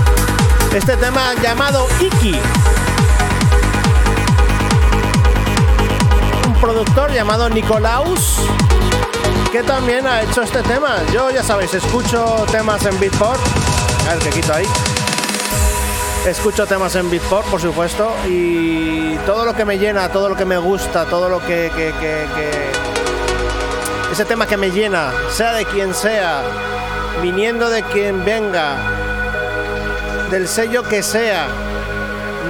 este 0.75 0.97
tema 0.97 1.35
llamado 1.43 1.87
Iki. 2.01 2.41
Un 6.47 6.55
productor 6.61 7.13
llamado 7.13 7.49
Nicolaus 7.49 8.41
que 9.53 9.63
también 9.63 10.07
ha 10.07 10.23
hecho 10.23 10.43
este 10.43 10.63
tema. 10.63 10.97
Yo 11.13 11.31
ya 11.31 11.43
sabéis, 11.43 11.73
escucho 11.75 12.45
temas 12.51 12.85
en 12.87 12.99
Beatport. 12.99 13.41
A 14.09 14.15
ver 14.15 14.19
que 14.19 14.31
quito 14.31 14.53
ahí. 14.53 14.67
Escucho 16.27 16.67
temas 16.67 16.97
en 16.97 17.09
Beatport, 17.11 17.47
por 17.47 17.61
supuesto, 17.61 18.17
y 18.27 19.15
todo 19.27 19.45
lo 19.45 19.55
que 19.55 19.65
me 19.65 19.79
llena, 19.79 20.09
todo 20.09 20.29
lo 20.31 20.37
que 20.37 20.45
me 20.45 20.57
gusta, 20.57 21.05
todo 21.05 21.29
lo 21.29 21.39
que- 21.45 21.71
ese 24.15 24.25
tema 24.25 24.47
que 24.47 24.57
me 24.57 24.71
llena, 24.71 25.13
sea 25.29 25.53
de 25.55 25.65
quien 25.65 25.93
sea, 25.93 26.41
viniendo 27.21 27.69
de 27.69 27.83
quien 27.83 28.25
venga, 28.25 28.77
del 30.31 30.47
sello 30.47 30.85
que 30.85 31.03
sea, 31.03 31.49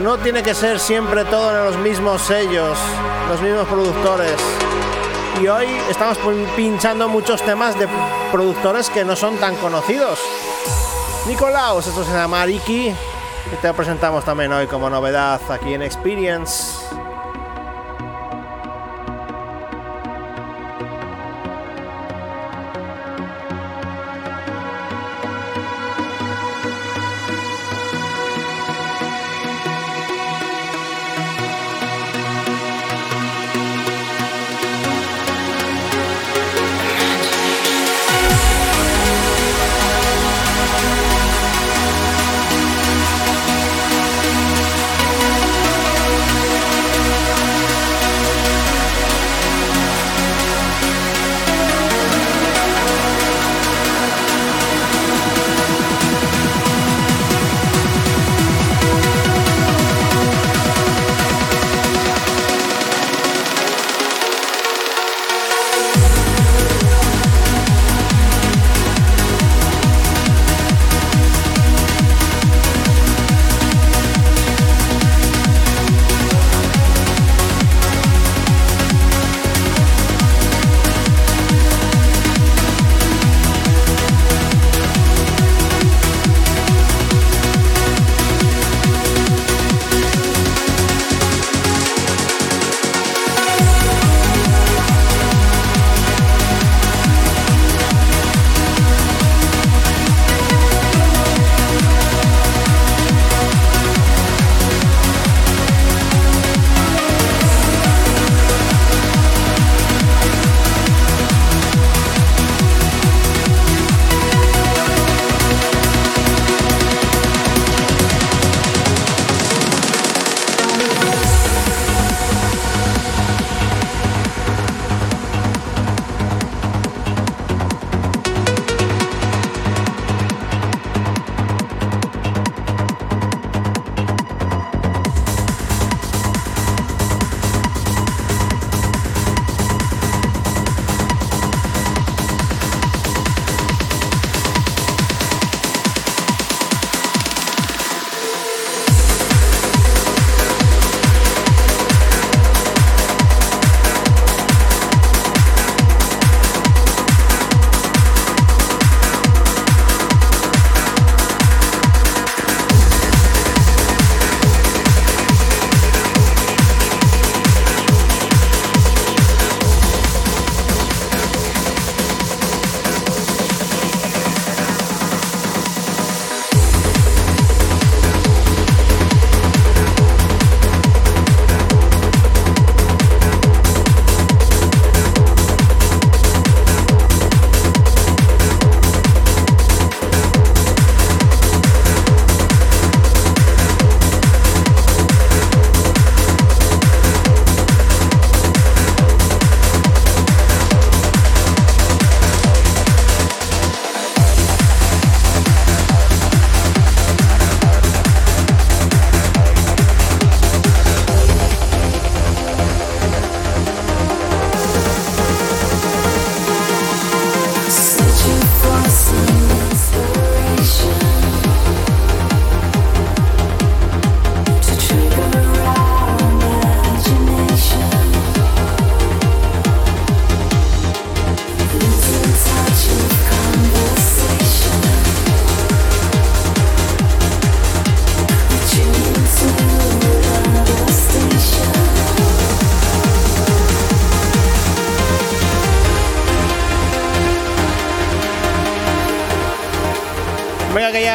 no 0.03 0.19
tiene 0.19 0.43
que 0.43 0.55
ser 0.55 0.79
siempre 0.79 1.25
todo 1.25 1.57
en 1.57 1.65
los 1.65 1.79
mismos 1.79 2.21
sellos, 2.21 2.77
los 3.31 3.41
mismos 3.41 3.67
productores. 3.67 4.35
Y 5.41 5.49
hoy 5.49 5.67
estamos 5.89 6.19
pin- 6.19 6.47
pinchando 6.55 7.09
muchos 7.09 7.41
temas 7.41 7.79
de 7.79 7.89
productores 8.31 8.91
que 8.91 9.03
no 9.03 9.17
son 9.17 9.39
tan 9.39 9.57
conocidos. 9.57 10.19
Nicolaus, 11.27 11.87
esto 11.87 12.05
se 12.05 12.13
llama 12.13 12.47
Iki, 12.47 12.89
y 12.89 13.57
te 13.63 13.69
lo 13.69 13.73
presentamos 13.75 14.23
también 14.23 14.53
hoy 14.53 14.67
como 14.67 14.91
novedad 14.91 15.41
aquí 15.51 15.73
en 15.73 15.81
Experience. 15.81 16.85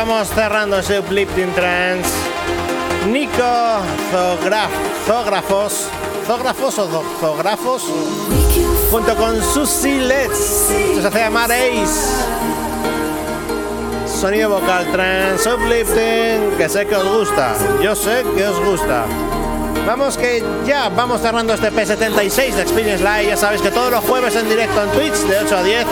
Vamos 0.05 0.29
cerrando 0.29 0.77
uplifting 0.79 1.53
trance. 1.53 2.09
Nico 3.09 3.43
Zograf, 4.11 4.71
Zógrafos, 5.05 5.89
Zógrafos 6.25 6.79
o 6.79 7.03
Zógrafos, 7.19 7.83
junto 8.91 9.15
con 9.17 9.43
Susie 9.43 9.99
Letts, 9.99 10.71
se 11.01 11.05
hace 11.05 11.19
llamar 11.19 11.51
Ace. 11.51 12.07
Sonido 14.07 14.49
vocal 14.49 14.89
trance, 14.89 15.49
uplifting, 15.53 16.57
que 16.57 16.69
sé 16.69 16.85
que 16.85 16.95
os 16.95 17.05
gusta, 17.05 17.53
yo 17.81 17.93
sé 17.93 18.23
que 18.37 18.47
os 18.47 18.59
gusta. 18.61 19.05
Vamos 19.85 20.17
que 20.17 20.41
ya 20.65 20.87
vamos 20.89 21.19
cerrando 21.19 21.53
este 21.53 21.71
P76 21.73 22.53
de 22.53 22.61
Experience 22.61 23.03
Live. 23.03 23.27
Ya 23.27 23.37
sabéis 23.37 23.61
que 23.61 23.71
todos 23.71 23.91
los 23.91 24.03
jueves 24.05 24.35
en 24.35 24.47
directo 24.47 24.83
en 24.83 24.89
Twitch 24.91 25.15
de 25.27 25.39
8 25.39 25.57
a 25.57 25.63
10. 25.63 25.85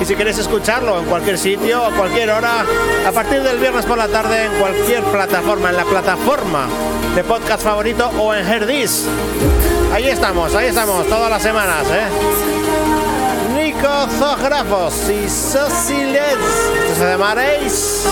Y 0.00 0.04
si 0.04 0.16
queréis 0.16 0.38
escucharlo 0.38 0.98
en 0.98 1.04
cualquier 1.06 1.38
sitio, 1.38 1.84
a 1.84 1.90
cualquier 1.90 2.30
hora, 2.30 2.64
a 3.06 3.12
partir 3.12 3.42
del 3.42 3.58
viernes 3.58 3.86
por 3.86 3.96
la 3.96 4.08
tarde 4.08 4.46
en 4.46 4.52
cualquier 4.60 5.02
plataforma, 5.04 5.70
en 5.70 5.76
la 5.76 5.84
plataforma 5.84 6.66
de 7.14 7.24
podcast 7.24 7.62
favorito 7.62 8.10
o 8.18 8.34
en 8.34 8.46
Herdis. 8.46 9.06
Ahí 9.92 10.08
estamos, 10.08 10.54
ahí 10.54 10.66
estamos, 10.66 11.06
todas 11.06 11.30
las 11.30 11.42
semanas, 11.42 11.86
¿eh? 11.90 13.54
Nico 13.54 14.08
Zografos 14.18 15.08
y 15.08 15.28
Sociles. 15.28 16.36
Se 16.98 17.04
llamaréis. 17.04 18.04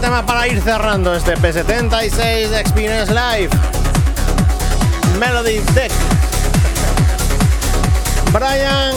Tema 0.00 0.24
para 0.24 0.48
ir 0.48 0.60
cerrando 0.62 1.14
este 1.14 1.36
P76 1.36 2.48
de 2.48 2.60
Experience 2.60 3.12
Live. 3.12 3.50
Melody 5.18 5.58
Deck. 5.74 5.92
Brian 8.32 8.94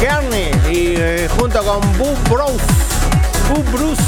Kearney 0.00 0.50
y 0.70 0.94
eh, 0.96 1.28
junto 1.38 1.62
con 1.62 1.80
Boo 1.98 2.16
Bruce. 2.28 2.64
Boo 3.48 3.62
Bruce. 3.70 4.02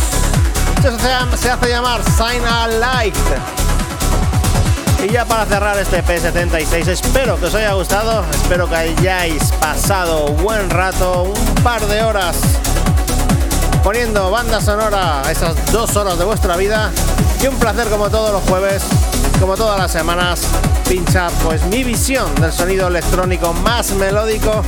Se 1.37 1.51
hace 1.51 1.69
llamar 1.69 2.01
Sign 2.03 2.45
a 2.45 2.67
Light. 2.67 3.17
Y 5.07 5.13
ya 5.13 5.25
para 5.25 5.47
cerrar 5.47 5.79
este 5.79 6.03
P76, 6.03 6.89
espero 6.89 7.39
que 7.39 7.47
os 7.47 7.55
haya 7.55 7.73
gustado, 7.75 8.25
espero 8.33 8.69
que 8.69 8.77
hayáis 8.77 9.53
pasado 9.61 10.29
buen 10.29 10.71
rato, 10.71 11.25
un 11.25 11.55
par 11.63 11.87
de 11.87 12.03
horas 12.03 12.37
poniendo 13.85 14.31
banda 14.31 14.63
sonora 14.63 15.21
a 15.21 15.31
esas 15.31 15.55
dos 15.71 15.95
horas 15.95 16.19
de 16.19 16.25
vuestra 16.25 16.57
vida. 16.57 16.91
Y 17.43 17.47
un 17.47 17.57
placer 17.57 17.89
como 17.89 18.09
todos 18.09 18.33
los 18.33 18.43
jueves, 18.45 18.83
como 19.39 19.55
todas 19.57 19.79
las 19.79 19.93
semanas, 19.93 20.41
pinchar 20.89 21.31
pues 21.45 21.63
mi 21.67 21.85
visión 21.85 22.35
del 22.37 22.51
sonido 22.51 22.89
electrónico 22.89 23.53
más 23.53 23.93
melódico, 23.93 24.63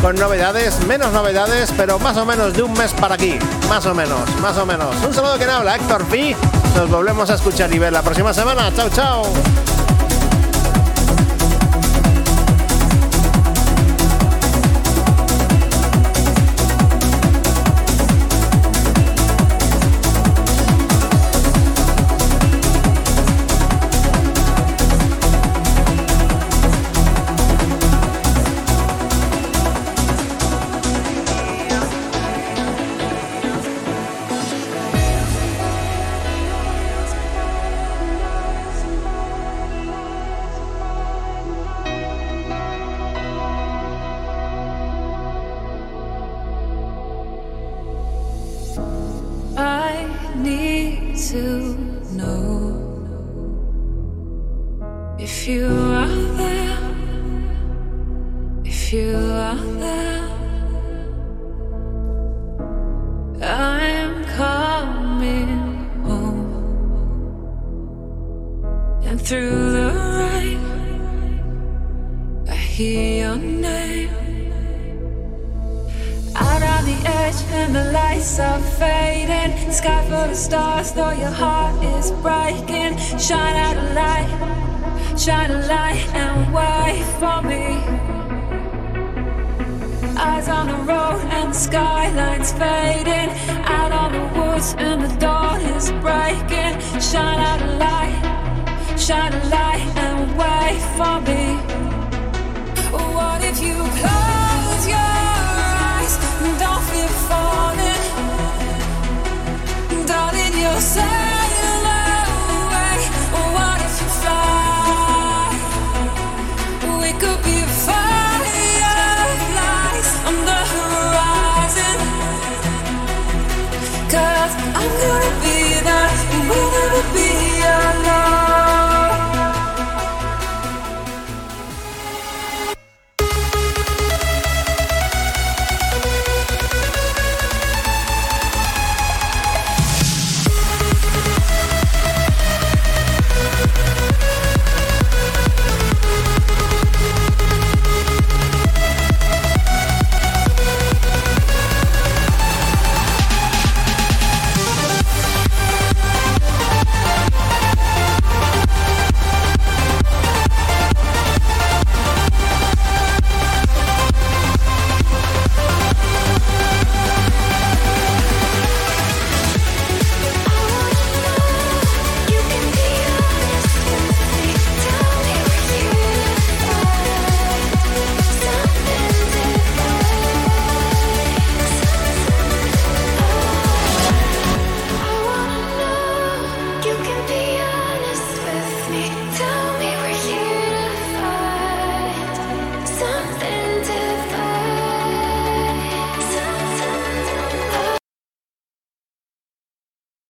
con 0.00 0.16
novedades, 0.16 0.80
menos 0.86 1.12
novedades, 1.12 1.70
pero 1.76 1.98
más 1.98 2.16
o 2.16 2.24
menos 2.24 2.54
de 2.54 2.62
un 2.62 2.72
mes 2.72 2.94
para 2.94 3.16
aquí, 3.16 3.38
más 3.68 3.84
o 3.84 3.94
menos, 3.94 4.20
más 4.40 4.56
o 4.56 4.64
menos. 4.64 4.96
Un 5.06 5.12
saludo 5.12 5.38
que 5.38 5.44
habla, 5.44 5.76
Héctor 5.76 6.06
Pi. 6.06 6.34
Nos 6.74 6.88
volvemos 6.88 7.28
a 7.28 7.34
escuchar 7.34 7.70
y 7.74 7.78
ver 7.78 7.92
la 7.92 8.00
próxima 8.00 8.32
semana. 8.32 8.72
Chao, 8.74 8.88
chao. 8.88 9.22